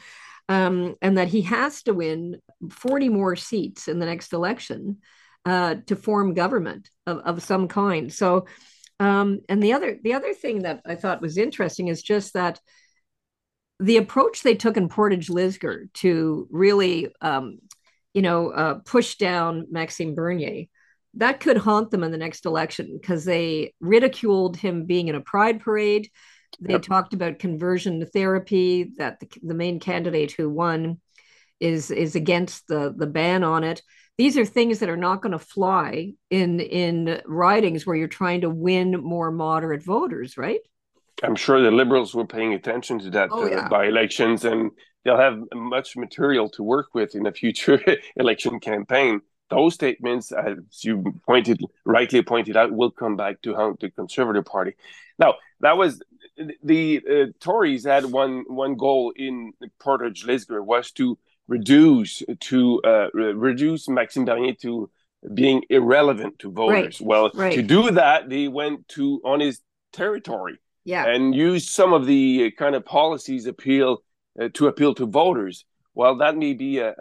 Um, 0.50 0.96
and 1.02 1.18
that 1.18 1.28
he 1.28 1.42
has 1.42 1.82
to 1.82 1.92
win 1.92 2.40
40 2.70 3.10
more 3.10 3.36
seats 3.36 3.86
in 3.86 3.98
the 3.98 4.06
next 4.06 4.32
election 4.32 4.98
uh, 5.44 5.76
to 5.86 5.94
form 5.94 6.34
government 6.34 6.90
of, 7.06 7.18
of 7.18 7.42
some 7.42 7.68
kind. 7.68 8.12
So, 8.12 8.46
um, 8.98 9.40
and 9.48 9.62
the 9.62 9.74
other 9.74 9.98
the 10.02 10.14
other 10.14 10.34
thing 10.34 10.62
that 10.62 10.80
I 10.84 10.94
thought 10.94 11.22
was 11.22 11.38
interesting 11.38 11.88
is 11.88 12.02
just 12.02 12.32
that 12.34 12.60
the 13.80 13.96
approach 13.96 14.42
they 14.42 14.54
took 14.54 14.76
in 14.76 14.88
Portage 14.88 15.28
Lisgar 15.28 15.92
to 15.94 16.48
really, 16.50 17.14
um, 17.20 17.58
you 18.12 18.22
know, 18.22 18.50
uh, 18.50 18.74
push 18.84 19.16
down 19.16 19.66
Maxime 19.70 20.14
Bernier, 20.14 20.66
that 21.14 21.40
could 21.40 21.56
haunt 21.56 21.90
them 21.90 22.04
in 22.04 22.10
the 22.10 22.18
next 22.18 22.46
election 22.46 22.98
because 23.00 23.24
they 23.24 23.74
ridiculed 23.80 24.56
him 24.56 24.84
being 24.84 25.08
in 25.08 25.14
a 25.14 25.20
pride 25.20 25.60
parade. 25.60 26.10
They 26.60 26.74
yep. 26.74 26.82
talked 26.82 27.14
about 27.14 27.38
conversion 27.38 28.04
therapy, 28.06 28.92
that 28.98 29.20
the, 29.20 29.28
the 29.42 29.54
main 29.54 29.80
candidate 29.80 30.32
who 30.32 30.48
won 30.48 31.00
is 31.60 31.90
is 31.90 32.14
against 32.14 32.68
the 32.68 32.94
the 32.96 33.06
ban 33.06 33.44
on 33.44 33.64
it. 33.64 33.82
These 34.16 34.36
are 34.38 34.44
things 34.44 34.80
that 34.80 34.88
are 34.88 34.96
not 34.96 35.22
going 35.22 35.32
to 35.32 35.38
fly 35.38 36.14
in 36.30 36.60
in 36.60 37.20
ridings 37.26 37.86
where 37.86 37.96
you're 37.96 38.08
trying 38.08 38.40
to 38.40 38.50
win 38.50 38.92
more 39.02 39.30
moderate 39.30 39.82
voters, 39.82 40.36
right? 40.36 40.60
I'm 41.22 41.36
sure 41.36 41.60
the 41.60 41.70
liberals 41.70 42.14
were 42.14 42.26
paying 42.26 42.54
attention 42.54 42.98
to 43.00 43.10
that 43.10 43.30
oh, 43.32 43.44
uh, 43.44 43.50
yeah. 43.50 43.68
by 43.68 43.86
elections, 43.86 44.44
and 44.44 44.70
they'll 45.04 45.18
have 45.18 45.38
much 45.54 45.96
material 45.96 46.48
to 46.50 46.62
work 46.62 46.94
with 46.94 47.14
in 47.14 47.26
a 47.26 47.32
future 47.32 47.82
election 48.16 48.60
campaign. 48.60 49.20
Those 49.50 49.74
statements, 49.74 50.30
as 50.30 50.58
you 50.82 51.02
pointed 51.26 51.60
rightly 51.84 52.22
pointed 52.22 52.56
out, 52.56 52.70
will 52.70 52.90
come 52.90 53.16
back 53.16 53.40
to 53.42 53.54
haunt 53.54 53.80
the 53.80 53.90
Conservative 53.90 54.44
Party. 54.44 54.74
Now, 55.18 55.34
that 55.60 55.78
was 55.78 56.02
the 56.62 57.02
uh, 57.10 57.32
Tories 57.40 57.84
had 57.84 58.04
one 58.04 58.44
one 58.46 58.76
goal 58.76 59.12
in 59.16 59.52
Portage 59.80 60.24
Lisgar 60.24 60.64
was 60.64 60.92
to 60.92 61.18
reduce 61.48 62.22
to 62.40 62.80
uh, 62.84 63.08
reduce 63.14 63.88
Maxime 63.88 64.26
Bernier 64.26 64.54
to 64.60 64.90
being 65.34 65.64
irrelevant 65.70 66.38
to 66.40 66.52
voters. 66.52 67.00
Right. 67.00 67.06
Well, 67.06 67.30
right. 67.34 67.54
to 67.54 67.62
do 67.62 67.90
that, 67.92 68.28
they 68.28 68.46
went 68.46 68.86
to 68.88 69.20
on 69.24 69.40
his 69.40 69.60
territory 69.92 70.58
yeah. 70.88 71.04
and 71.06 71.34
use 71.34 71.68
some 71.68 71.92
of 71.92 72.06
the 72.06 72.50
kind 72.52 72.74
of 72.74 72.84
policies 72.84 73.44
appeal 73.46 74.02
uh, 74.40 74.48
to 74.54 74.66
appeal 74.68 74.94
to 74.94 75.06
voters. 75.06 75.66
Well, 75.94 76.16
that 76.18 76.36
may 76.36 76.54
be 76.54 76.78
a, 76.78 76.94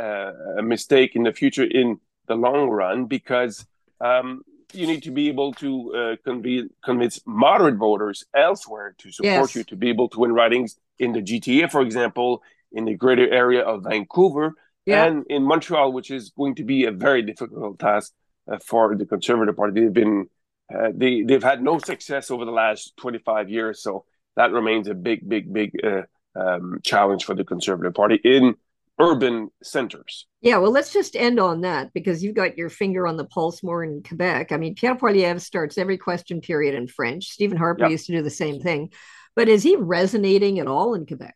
a, 0.57 0.61
mistake 0.61 1.15
in 1.15 1.23
the 1.23 1.31
future 1.31 1.63
in 1.63 1.99
the 2.27 2.35
long 2.35 2.69
run 2.69 3.05
because 3.05 3.65
um, 4.01 4.41
you 4.73 4.87
need 4.87 5.03
to 5.03 5.11
be 5.11 5.29
able 5.29 5.53
to 5.53 5.69
uh, 5.95 6.15
conve- 6.27 6.69
convince 6.83 7.21
moderate 7.25 7.77
voters 7.77 8.25
elsewhere 8.35 8.95
to 8.97 9.11
support 9.11 9.49
Yes. 9.49 9.55
you 9.55 9.63
to 9.63 9.75
be 9.75 9.89
able 9.89 10.09
to 10.09 10.19
win 10.19 10.33
ridings 10.33 10.77
in 10.99 11.13
the 11.13 11.21
GTA, 11.21 11.71
for 11.71 11.81
example, 11.81 12.43
in 12.73 12.83
the 12.85 12.95
greater 12.95 13.31
area 13.31 13.61
of 13.61 13.83
Vancouver 13.83 14.53
Yeah. 14.85 15.05
and 15.05 15.25
in 15.29 15.43
Montreal, 15.43 15.93
which 15.93 16.11
is 16.11 16.31
going 16.31 16.55
to 16.55 16.65
be 16.65 16.83
a 16.85 16.91
very 16.91 17.21
difficult 17.21 17.79
task 17.79 18.11
uh, 18.51 18.57
for 18.65 18.95
the 18.97 19.05
Conservative 19.05 19.55
Party. 19.55 19.79
They've 19.79 19.93
been 19.93 20.27
uh, 20.73 20.91
they 20.93 21.21
they've 21.21 21.43
had 21.43 21.63
no 21.63 21.79
success 21.79 22.29
over 22.31 22.45
the 22.45 22.51
last 22.51 22.95
25 22.97 23.49
years, 23.49 23.81
so 23.81 24.05
that 24.35 24.51
remains 24.51 24.87
a 24.87 24.93
big, 24.93 25.27
big, 25.27 25.51
big 25.51 25.71
uh, 25.83 26.01
um, 26.35 26.79
challenge 26.83 27.25
for 27.25 27.35
the 27.35 27.43
Conservative 27.43 27.93
Party 27.93 28.19
in 28.23 28.55
urban 28.99 29.49
centers. 29.63 30.25
Yeah, 30.41 30.57
well, 30.57 30.71
let's 30.71 30.91
just 30.91 31.15
end 31.15 31.39
on 31.39 31.61
that 31.61 31.93
because 31.93 32.23
you've 32.23 32.35
got 32.35 32.57
your 32.57 32.69
finger 32.69 33.07
on 33.07 33.17
the 33.17 33.25
pulse 33.25 33.63
more 33.63 33.83
in 33.83 34.03
Quebec. 34.03 34.51
I 34.51 34.57
mean, 34.57 34.75
Pierre 34.75 34.95
Poilievre 34.95 35.39
starts 35.39 35.77
every 35.77 35.97
question 35.97 36.41
period 36.41 36.75
in 36.75 36.87
French. 36.87 37.25
Stephen 37.25 37.57
Harper 37.57 37.83
Yep. 37.83 37.91
used 37.91 38.05
to 38.07 38.13
do 38.13 38.21
the 38.23 38.29
same 38.29 38.59
thing. 38.59 38.91
But 39.35 39.49
is 39.49 39.61
he 39.61 39.75
resonating 39.75 40.59
at 40.59 40.67
all 40.67 40.95
in 40.95 41.05
Quebec? 41.05 41.35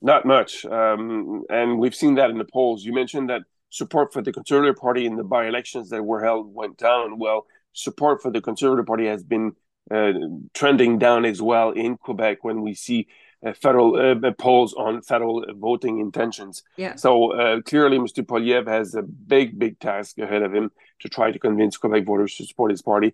Not 0.00 0.24
much, 0.24 0.64
um, 0.66 1.44
and 1.50 1.78
we've 1.78 1.94
seen 1.94 2.14
that 2.16 2.30
in 2.30 2.38
the 2.38 2.44
polls. 2.44 2.84
You 2.84 2.92
mentioned 2.92 3.30
that 3.30 3.42
support 3.70 4.12
for 4.12 4.22
the 4.22 4.32
Conservative 4.32 4.76
Party 4.76 5.06
in 5.06 5.16
the 5.16 5.24
by-elections 5.24 5.88
that 5.90 6.02
were 6.02 6.22
held 6.22 6.54
went 6.54 6.76
down. 6.76 7.18
Well, 7.18 7.46
support 7.74 8.22
for 8.22 8.30
the 8.30 8.40
Conservative 8.40 8.86
Party 8.86 9.06
has 9.06 9.22
been 9.22 9.52
uh, 9.90 10.12
trending 10.54 10.98
down 10.98 11.24
as 11.24 11.42
well 11.42 11.70
in 11.70 11.96
Quebec 11.98 12.42
when 12.42 12.62
we 12.62 12.74
see 12.74 13.06
uh, 13.44 13.52
federal 13.52 13.96
uh, 13.96 14.30
polls 14.38 14.72
on 14.74 15.02
federal 15.02 15.44
voting 15.56 15.98
intentions. 15.98 16.62
Yeah. 16.76 16.96
So 16.96 17.32
uh, 17.32 17.60
clearly, 17.60 17.98
Mr. 17.98 18.24
Poilievre 18.24 18.68
has 18.68 18.94
a 18.94 19.02
big, 19.02 19.58
big 19.58 19.78
task 19.78 20.18
ahead 20.18 20.42
of 20.42 20.54
him 20.54 20.70
to 21.00 21.08
try 21.08 21.30
to 21.30 21.38
convince 21.38 21.76
Quebec 21.76 22.06
voters 22.06 22.34
to 22.36 22.46
support 22.46 22.70
his 22.70 22.80
party. 22.80 23.12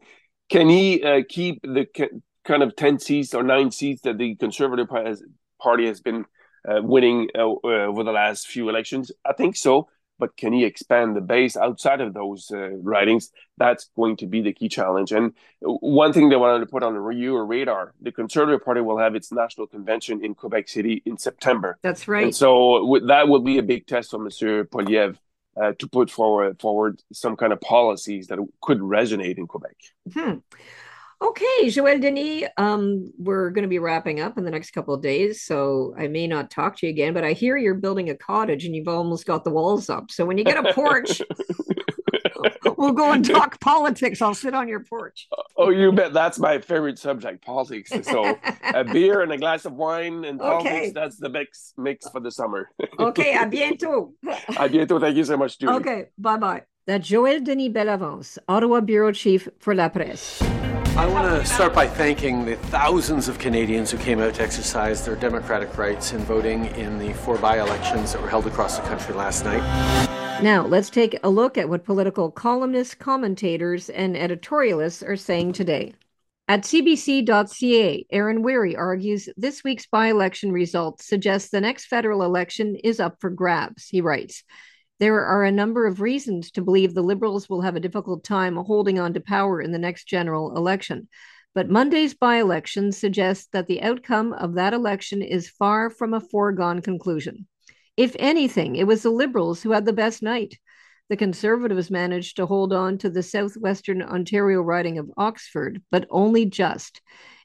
Can 0.49 0.69
he 0.69 1.03
uh, 1.03 1.23
keep 1.29 1.63
the 1.63 1.87
ki- 1.93 2.11
kind 2.45 2.63
of 2.63 2.77
10 2.77 2.99
seats 3.01 3.35
or 3.35 3.43
nine 3.43 3.71
seats 3.71 4.03
that 4.03 4.19
the 4.19 4.37
Conservative 4.37 4.89
Party 4.89 5.09
has, 5.09 5.23
party 5.61 5.87
has 5.87 6.01
been 6.01 6.25
uh, 6.69 6.81
winning 6.83 7.29
uh, 7.35 7.51
uh, 7.51 7.87
over 7.87 8.05
the 8.05 8.13
last 8.13 8.47
few 8.47 8.69
elections? 8.69 9.11
I 9.25 9.33
think 9.33 9.57
so. 9.57 9.89
But 10.21 10.37
can 10.37 10.53
he 10.53 10.65
expand 10.65 11.17
the 11.17 11.21
base 11.21 11.57
outside 11.57 12.01
of 12.01 12.15
those 12.15 12.51
uh, 12.53 12.71
ridings? 12.77 13.31
That's 13.59 13.91
going 13.97 14.17
to 14.19 14.27
be 14.27 14.43
the 14.43 14.53
key 14.53 14.69
challenge. 14.69 15.11
And 15.11 15.33
one 15.61 16.13
thing 16.13 16.29
they 16.29 16.37
wanted 16.37 16.61
to 16.61 16.67
put 16.67 16.83
on 16.83 16.95
your 17.19 17.45
radar 17.45 17.95
the 18.01 18.13
Conservative 18.13 18.65
Party 18.65 18.81
will 18.81 18.99
have 18.99 19.15
its 19.15 19.33
national 19.33 19.67
convention 19.67 20.25
in 20.25 20.35
Quebec 20.35 20.69
City 20.69 21.03
in 21.05 21.19
September. 21.19 21.79
That's 21.83 22.07
right. 22.07 22.25
And 22.25 22.35
so 22.35 23.01
that 23.07 23.29
will 23.29 23.41
be 23.41 23.59
a 23.59 23.63
big 23.63 23.87
test 23.87 24.11
for 24.11 24.19
Monsieur 24.19 24.65
Poilievre 24.65 25.17
uh, 25.61 25.73
to 25.79 25.89
put 25.89 26.11
forward 26.11 26.61
forward 26.61 27.03
some 27.13 27.37
kind 27.37 27.53
of 27.53 27.61
policies 27.61 28.29
that 28.29 28.39
could 28.61 28.79
resonate 28.79 29.39
in 29.39 29.47
Quebec. 29.47 29.77
Hmm. 30.13 30.39
Okay, 31.23 31.65
Joël 31.67 32.01
Denis, 32.01 32.49
um, 32.57 33.13
we're 33.19 33.51
going 33.51 33.63
to 33.65 33.69
be 33.69 33.79
wrapping 33.79 34.21
up 34.21 34.39
in 34.39 34.45
the 34.45 34.51
next 34.51 34.71
couple 34.71 34.95
of 34.95 35.03
days, 35.03 35.43
so 35.43 35.95
I 35.99 36.09
may 36.09 36.27
not 36.27 36.51
talk 36.51 36.77
to 36.79 36.87
you 36.87 36.91
again, 36.91 37.13
but 37.13 37.25
I 37.25 37.33
hear 37.33 37.59
you're 37.59 37.75
building 37.75 38.09
a 38.09 38.15
cottage 38.17 38.65
and 38.65 38.75
you've 38.75 38.89
almost 38.89 39.27
got 39.27 39.45
the 39.45 39.51
walls 39.51 39.91
up. 39.91 40.11
So 40.11 40.25
when 40.25 40.39
you 40.39 40.45
get 40.45 40.57
a 40.65 40.73
porch, 40.73 41.21
we'll 42.79 42.93
go 42.93 43.13
and 43.13 43.23
talk 43.23 43.61
politics. 43.61 44.23
I'll 44.23 44.33
sit 44.35 44.55
on 44.55 44.67
your 44.67 44.81
porch. 44.81 45.29
oh, 45.59 45.69
you 45.69 45.93
bet. 45.93 46.15
That's 46.15 46.39
my 46.39 46.59
favorite 46.59 46.99
subject, 46.99 47.45
politics. 47.45 47.93
So 48.03 48.39
a 48.75 48.83
beer 48.83 49.21
and 49.21 49.31
a 49.31 49.37
glass 49.37 49.67
of 49.67 49.75
wine 49.75 50.25
and 50.25 50.41
Okay. 50.41 50.49
politics, 50.65 50.93
that's 50.95 51.17
the 51.19 51.29
mix 51.29 51.75
mix 51.77 52.09
for 52.09 52.21
the 52.21 52.31
summer. 52.31 52.71
Okay, 52.99 53.35
à 53.35 53.45
bientôt. 53.51 54.15
À 54.57 54.69
bientôt. 54.71 54.99
Thank 55.01 55.17
you 55.17 55.25
so 55.25 55.37
much, 55.37 55.59
Julie. 55.59 55.75
Okay, 55.77 56.05
bye 56.19 56.39
bye. 56.39 56.63
That's 56.87 57.07
Joël 57.09 57.45
Denis 57.45 57.69
Bellavance, 57.71 58.39
Ottawa 58.49 58.81
Bureau 58.81 59.13
Chief 59.13 59.49
for 59.59 59.75
La 59.75 59.89
Presse. 59.91 60.43
I 61.01 61.07
want 61.07 61.27
to 61.35 61.47
start 61.47 61.73
by 61.73 61.87
thanking 61.87 62.45
the 62.45 62.57
thousands 62.57 63.27
of 63.27 63.39
Canadians 63.39 63.91
who 63.91 63.97
came 63.97 64.21
out 64.21 64.35
to 64.35 64.43
exercise 64.43 65.03
their 65.03 65.17
democratic 65.17 65.79
rights 65.79 66.13
in 66.13 66.19
voting 66.19 66.67
in 66.77 66.99
the 66.99 67.15
four 67.15 67.39
by 67.39 67.59
elections 67.59 68.13
that 68.13 68.21
were 68.21 68.29
held 68.29 68.47
across 68.47 68.77
the 68.77 68.83
country 68.83 69.15
last 69.15 69.47
night. 69.47 69.63
Now, 70.43 70.67
let's 70.67 70.91
take 70.91 71.19
a 71.23 71.31
look 71.31 71.57
at 71.57 71.71
what 71.71 71.87
political 71.87 72.31
columnists, 72.31 72.95
commentators, 72.95 73.89
and 73.89 74.15
editorialists 74.15 75.03
are 75.09 75.17
saying 75.17 75.55
today. 75.55 75.95
At 76.49 76.65
CBC.ca, 76.65 78.07
Aaron 78.13 78.43
Wherry 78.43 78.77
argues 78.77 79.27
this 79.39 79.65
week's 79.65 79.87
by 79.87 80.09
election 80.09 80.53
results 80.53 81.07
suggest 81.07 81.51
the 81.51 81.63
next 81.63 81.87
federal 81.87 82.25
election 82.25 82.77
is 82.77 83.01
up 83.01 83.17
for 83.23 83.31
grabs. 83.31 83.89
He 83.89 84.03
writes 84.03 84.45
There 85.01 85.25
are 85.25 85.45
a 85.45 85.51
number 85.51 85.87
of 85.87 86.03
reasons 86.03 86.51
to 86.51 86.61
believe 86.61 86.93
the 86.93 87.01
Liberals 87.01 87.49
will 87.49 87.63
have 87.63 87.75
a 87.75 87.81
difficult 87.81 88.23
time 88.23 88.57
holding 88.57 88.99
on 88.99 89.15
to 89.15 89.21
power 89.21 89.63
in 89.63 89.73
the 89.73 89.79
next 89.79 90.05
general 90.05 90.55
election. 90.55 91.09
But 91.55 91.71
Monday's 91.71 92.13
by 92.13 92.37
election 92.37 92.93
suggests 92.93 93.49
that 93.55 93.67
the 93.67 93.81
outcome 93.81 94.35
of 94.35 94.57
that 94.57 94.75
election 94.75 95.23
is 95.23 95.49
far 95.49 95.89
from 95.89 96.13
a 96.13 96.21
foregone 96.21 96.83
conclusion. 96.83 97.47
If 97.97 98.15
anything, 98.19 98.77
it 98.77 98.87
was 98.87 99.03
the 99.03 99.09
Liberals 99.09 99.63
who 99.63 99.71
had 99.71 99.87
the 99.87 99.95
best 99.95 100.23
night. 100.23 100.59
The 101.09 101.17
Conservatives 101.17 101.91
managed 101.91 102.37
to 102.37 102.45
hold 102.45 102.75
on 102.75 102.99
to 102.99 103.09
the 103.09 103.23
southwestern 103.23 104.03
Ontario 104.03 104.61
riding 104.61 104.99
of 104.99 105.11
Oxford, 105.17 105.81
but 105.91 106.07
only 106.11 106.45
just. 106.45 107.01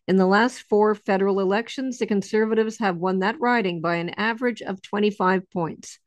In 0.09 0.17
the 0.17 0.27
last 0.27 0.59
four 0.63 0.93
federal 0.93 1.39
elections, 1.39 1.99
the 1.99 2.05
Conservatives 2.05 2.79
have 2.79 2.97
won 2.97 3.19
that 3.19 3.39
riding 3.39 3.79
by 3.79 3.95
an 3.95 4.09
average 4.09 4.61
of 4.61 4.81
25 4.81 5.49
points. 5.51 5.99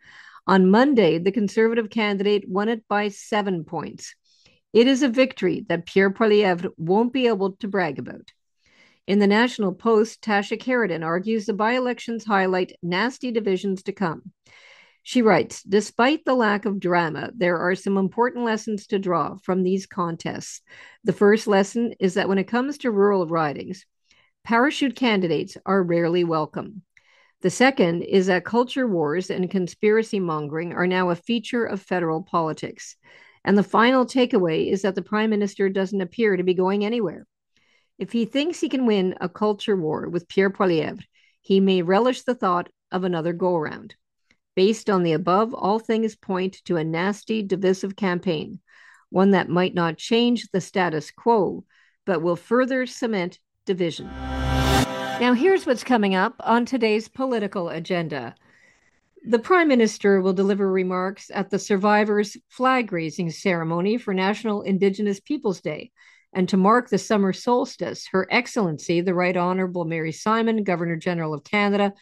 On 0.49 0.71
Monday, 0.71 1.19
the 1.19 1.31
Conservative 1.31 1.91
candidate 1.91 2.49
won 2.49 2.71
it 2.71 2.89
by 2.89 3.09
seven 3.09 3.65
points. 3.65 4.15
It 4.73 4.87
is 4.87 5.03
a 5.03 5.09
victory 5.11 5.67
that 5.69 5.85
Pierre 5.85 6.11
Poilievre 6.11 6.71
won't 6.79 7.13
be 7.13 7.27
able 7.27 7.53
to 7.57 7.69
brag 7.69 7.99
about. 7.99 8.33
In 9.07 9.19
the 9.19 9.27
National 9.27 9.75
Post, 9.75 10.23
Tasha 10.23 10.59
Kheiriddin 10.59 11.05
argues 11.05 11.45
the 11.45 11.53
by 11.53 11.73
elections 11.73 12.25
highlight 12.25 12.73
nasty 12.83 13.31
divisions 13.31 13.83
to 13.83 13.93
come. 13.93 14.33
She 15.03 15.21
writes 15.21 15.63
Despite 15.63 16.25
the 16.25 16.35
lack 16.35 16.65
of 16.65 16.81
drama, 16.81 17.31
there 17.37 17.59
are 17.59 17.75
some 17.75 17.99
important 17.99 18.47
lessons 18.47 18.87
to 18.87 18.99
draw 18.99 19.37
from 19.43 19.63
these 19.63 19.85
contests. 19.85 20.63
The 21.05 21.13
first 21.13 21.47
lesson 21.47 21.93
is 22.01 22.15
that 22.15 22.27
when 22.27 22.39
it 22.39 22.45
comes 22.45 22.79
to 22.79 22.91
rural 22.91 23.27
ridings, 23.27 23.85
parachute 24.45 24.97
candidates 24.97 25.59
are 25.67 25.83
rarely 25.83 26.25
welcome. 26.25 26.85
The 27.41 27.51
second 27.51 28.03
is 28.03 28.27
that 28.27 28.45
culture 28.45 28.87
wars 28.87 29.31
and 29.31 29.49
conspiracy 29.49 30.19
mongering 30.19 30.73
are 30.73 30.89
now 30.89 31.11
a 31.11 31.17
feature 31.17 31.65
of 31.65 31.81
federal 31.81 32.23
politics. 32.23 32.97
And 33.45 33.57
the 33.57 33.63
final 33.63 34.05
takeaway 34.05 34.71
is 34.71 34.83
that 34.83 34.97
the 34.97 35.03
prime 35.03 35.31
minister 35.31 35.69
doesn't 35.69 36.01
appear 36.01 36.37
to 36.37 36.43
be 36.43 36.55
going 36.55 36.85
anywhere. 36.85 37.27
If 37.97 38.11
he 38.13 38.25
thinks 38.25 38.61
he 38.61 38.69
can 38.69 38.87
win 38.87 39.15
a 39.21 39.29
culture 39.29 39.77
war 39.77 40.09
with 40.09 40.29
Pierre 40.29 40.51
Poilievre, 40.51 41.05
he 41.41 41.61
may 41.61 41.83
relish 41.83 42.23
the 42.23 42.35
thought 42.35 42.69
of 42.91 43.05
another 43.05 43.33
go 43.33 43.55
around. 43.57 43.95
Based 44.57 44.91
on 44.91 45.05
the 45.05 45.13
above, 45.13 45.55
all 45.55 45.79
things 45.79 46.17
point 46.17 46.59
to 46.65 46.77
a 46.77 46.85
nasty, 46.85 47.43
divisive 47.43 47.95
campaign, 47.95 48.59
one 49.11 49.31
that 49.31 49.49
might 49.49 49.75
not 49.75 49.97
change 49.97 50.49
the 50.51 50.61
status 50.61 51.13
quo, 51.13 51.65
but 52.05 52.21
will 52.21 52.37
further 52.37 52.85
cement 52.85 53.39
division. 53.65 54.11
Now, 55.21 55.35
here's 55.35 55.67
what's 55.67 55.83
coming 55.83 56.15
up 56.15 56.37
on 56.39 56.65
today's 56.65 57.09
political 57.09 57.71
agenda. 57.71 58.37
The 59.27 59.41
Prime 59.41 59.67
Minister 59.67 60.21
will 60.21 60.33
deliver 60.33 60.71
remarks 60.71 61.29
at 61.35 61.51
the 61.51 61.59
Survivors 61.59 62.37
Flag 62.49 62.93
Raising 62.93 63.29
Ceremony 63.31 63.99
for 63.99 64.15
National 64.15 64.63
Indigenous 64.63 65.19
Peoples 65.19 65.61
Day. 65.61 65.91
And 66.33 66.49
to 66.51 66.57
mark 66.57 66.89
the 66.89 66.99
summer 66.99 67.33
solstice, 67.33 68.07
Her 68.13 68.29
Excellency, 68.31 69.01
the 69.01 69.13
Right 69.13 69.37
Honourable 69.37 69.87
Mary 69.87 70.13
Simon, 70.13 70.63
Governor 70.63 70.97
General 70.97 71.35
of 71.35 71.43
Canada, 71.43 71.95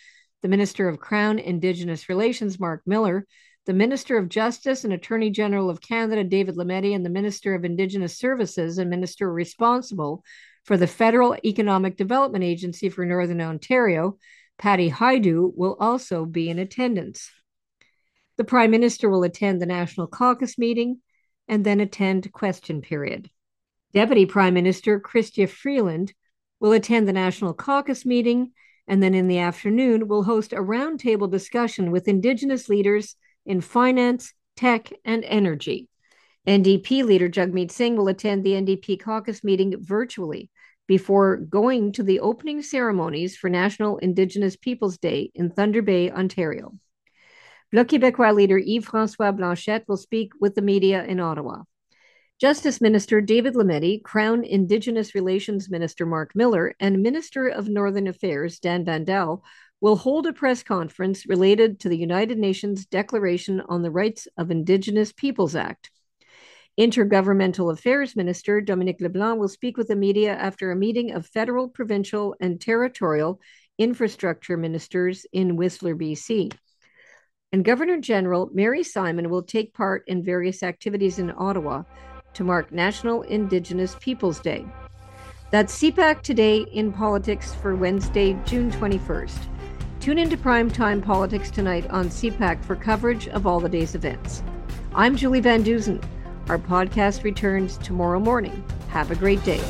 the 0.43 0.49
Minister 0.49 0.87
of 0.87 1.01
Crown 1.01 1.39
Indigenous 1.39 2.11
Relations, 2.11 2.61
Mark 2.61 2.83
Miller, 2.85 3.27
the 3.65 3.73
Minister 3.73 4.19
of 4.19 4.29
Justice 4.29 4.85
and 4.85 4.93
Attorney 4.93 5.31
General 5.31 5.71
of 5.71 5.81
Canada, 5.81 6.23
David 6.23 6.57
Lametti, 6.57 6.95
and 6.95 7.05
the 7.05 7.11
Minister 7.11 7.55
of 7.55 7.65
Indigenous 7.65 8.19
Services 8.19 8.77
and 8.77 8.91
Minister 8.91 9.33
responsible 9.33 10.23
for 10.67 10.77
the 10.77 10.87
Federal 10.89 11.37
Economic 11.45 11.97
Development 11.97 12.43
Agency 12.43 12.89
for 12.89 13.07
Northern 13.07 13.41
Ontario, 13.41 14.19
Patty 14.59 14.91
Hajdu, 14.91 15.53
will 15.55 15.77
also 15.79 16.25
be 16.27 16.51
in 16.51 16.59
attendance. 16.59 17.31
The 18.37 18.45
Prime 18.45 18.73
Minister 18.73 19.09
will 19.09 19.23
attend 19.23 19.63
the 19.63 19.67
National 19.67 20.09
Caucus 20.09 20.59
meeting 20.59 21.01
and 21.47 21.65
then 21.65 21.79
attend 21.79 22.33
question 22.33 22.83
period. 22.83 23.31
Deputy 23.95 24.27
Prime 24.27 24.55
Minister 24.55 24.99
Chrystia 24.99 25.49
Freeland 25.49 26.13
will 26.59 26.73
attend 26.73 27.07
the 27.07 27.13
National 27.13 27.55
Caucus 27.55 28.05
meeting 28.05 28.51
and 28.89 29.01
then 29.01 29.15
in 29.15 29.29
the 29.29 29.39
afternoon 29.39 30.09
will 30.09 30.25
host 30.25 30.53
a 30.53 30.57
roundtable 30.57 31.31
discussion 31.31 31.93
with 31.93 32.09
Indigenous 32.09 32.69
leaders 32.69 33.15
in 33.45 33.61
finance, 33.61 34.35
tech, 34.57 34.93
and 35.05 35.25
energy. 35.25 35.89
NDP 36.47 37.05
leader 37.05 37.29
Jagmeet 37.29 37.71
Singh 37.71 37.97
will 37.97 38.09
attend 38.09 38.43
the 38.43 38.53
NDP 38.53 39.01
caucus 39.01 39.45
meeting 39.45 39.75
virtually 39.81 40.51
before 40.87 41.37
going 41.37 41.92
to 41.92 42.03
the 42.03 42.20
opening 42.20 42.62
ceremonies 42.62 43.37
for 43.37 43.51
National 43.51 43.99
Indigenous 43.99 44.57
Peoples 44.57 44.99
Day 44.99 45.31
in 45.35 45.51
Thunder 45.51 45.83
Bay, 45.83 46.11
Ontario. 46.11 46.72
Bloc 47.72 47.88
Québécois 47.88 48.35
leader 48.35 48.59
Yves 48.59 48.85
Francois 48.85 49.33
Blanchet 49.33 49.85
will 49.88 49.96
speak 49.96 50.33
with 50.40 50.55
the 50.55 50.62
media 50.62 51.05
in 51.05 51.18
Ottawa. 51.20 51.62
Justice 52.38 52.81
Minister 52.81 53.20
David 53.20 53.55
Lametti, 53.55 54.03
Crown 54.03 54.44
Indigenous 54.44 55.14
Relations 55.14 55.70
Minister 55.70 56.05
Mark 56.05 56.33
Miller, 56.35 56.75
and 56.79 57.03
Minister 57.03 57.49
of 57.49 57.68
Northern 57.68 58.07
Affairs 58.07 58.59
Dan 58.59 58.85
Vandal 58.85 59.42
will 59.81 59.96
hold 59.96 60.27
a 60.27 60.33
press 60.33 60.62
conference 60.62 61.27
related 61.27 61.81
to 61.81 61.88
the 61.88 61.96
United 61.96 62.38
Nations 62.38 62.87
Declaration 62.87 63.62
on 63.68 63.83
the 63.83 63.90
Rights 63.90 64.29
of 64.37 64.51
Indigenous 64.51 65.12
Peoples 65.12 65.57
Act. 65.57 65.90
Intergovernmental 66.79 67.73
Affairs 67.73 68.15
Minister 68.17 68.61
Dominic 68.61 69.01
LeBlanc 69.01 69.41
will 69.41 69.49
speak 69.49 69.79
with 69.79 69.89
the 69.89 69.97
media 69.97 70.35
after 70.35 70.71
a 70.71 70.77
meeting 70.77 71.12
of 71.12 71.27
federal, 71.27 71.71
provincial, 71.71 72.37
and 72.39 72.61
territorial 72.61 73.41
infrastructure 73.79 74.59
ministers 74.59 75.25
in 75.33 75.57
Whistler, 75.57 75.97
BC. 75.97 76.53
And 77.51 77.65
Governor 77.65 77.99
General 77.99 78.51
Mary 78.53 78.83
Simon 78.83 79.31
will 79.31 79.43
take 79.43 79.73
part 79.73 80.05
in 80.07 80.23
various 80.23 80.62
activities 80.62 81.19
in 81.19 81.33
Ottawa 81.39 81.85
to 82.35 82.45
mark 82.45 82.71
National 82.71 83.23
Indigenous 83.23 83.97
Peoples 83.99 84.41
Day. 84.41 84.67
That's 85.51 85.81
CPAC 85.81 86.21
Today 86.21 86.67
in 86.73 86.93
Politics 86.93 87.55
for 87.55 87.75
Wednesday, 87.75 88.39
June 88.45 88.71
21st. 88.73 89.39
Tune 90.01 90.19
into 90.19 90.37
Primetime 90.37 91.03
Politics 91.03 91.51
tonight 91.51 91.89
on 91.89 92.11
CPAC 92.11 92.62
for 92.62 92.77
coverage 92.77 93.29
of 93.29 93.47
all 93.47 93.61
the 93.61 93.69
day's 93.69 93.95
events. 93.95 94.43
I'm 94.95 95.17
Julie 95.17 95.41
Van 95.41 95.62
Dusen. 95.62 96.03
Our 96.49 96.59
podcast 96.59 97.25
returns 97.25 97.77
tomorrow 97.79 98.21
morning. 98.21 98.65
Have 98.89 99.11
a 99.11 99.17
great 99.17 99.43
day. 99.43 99.63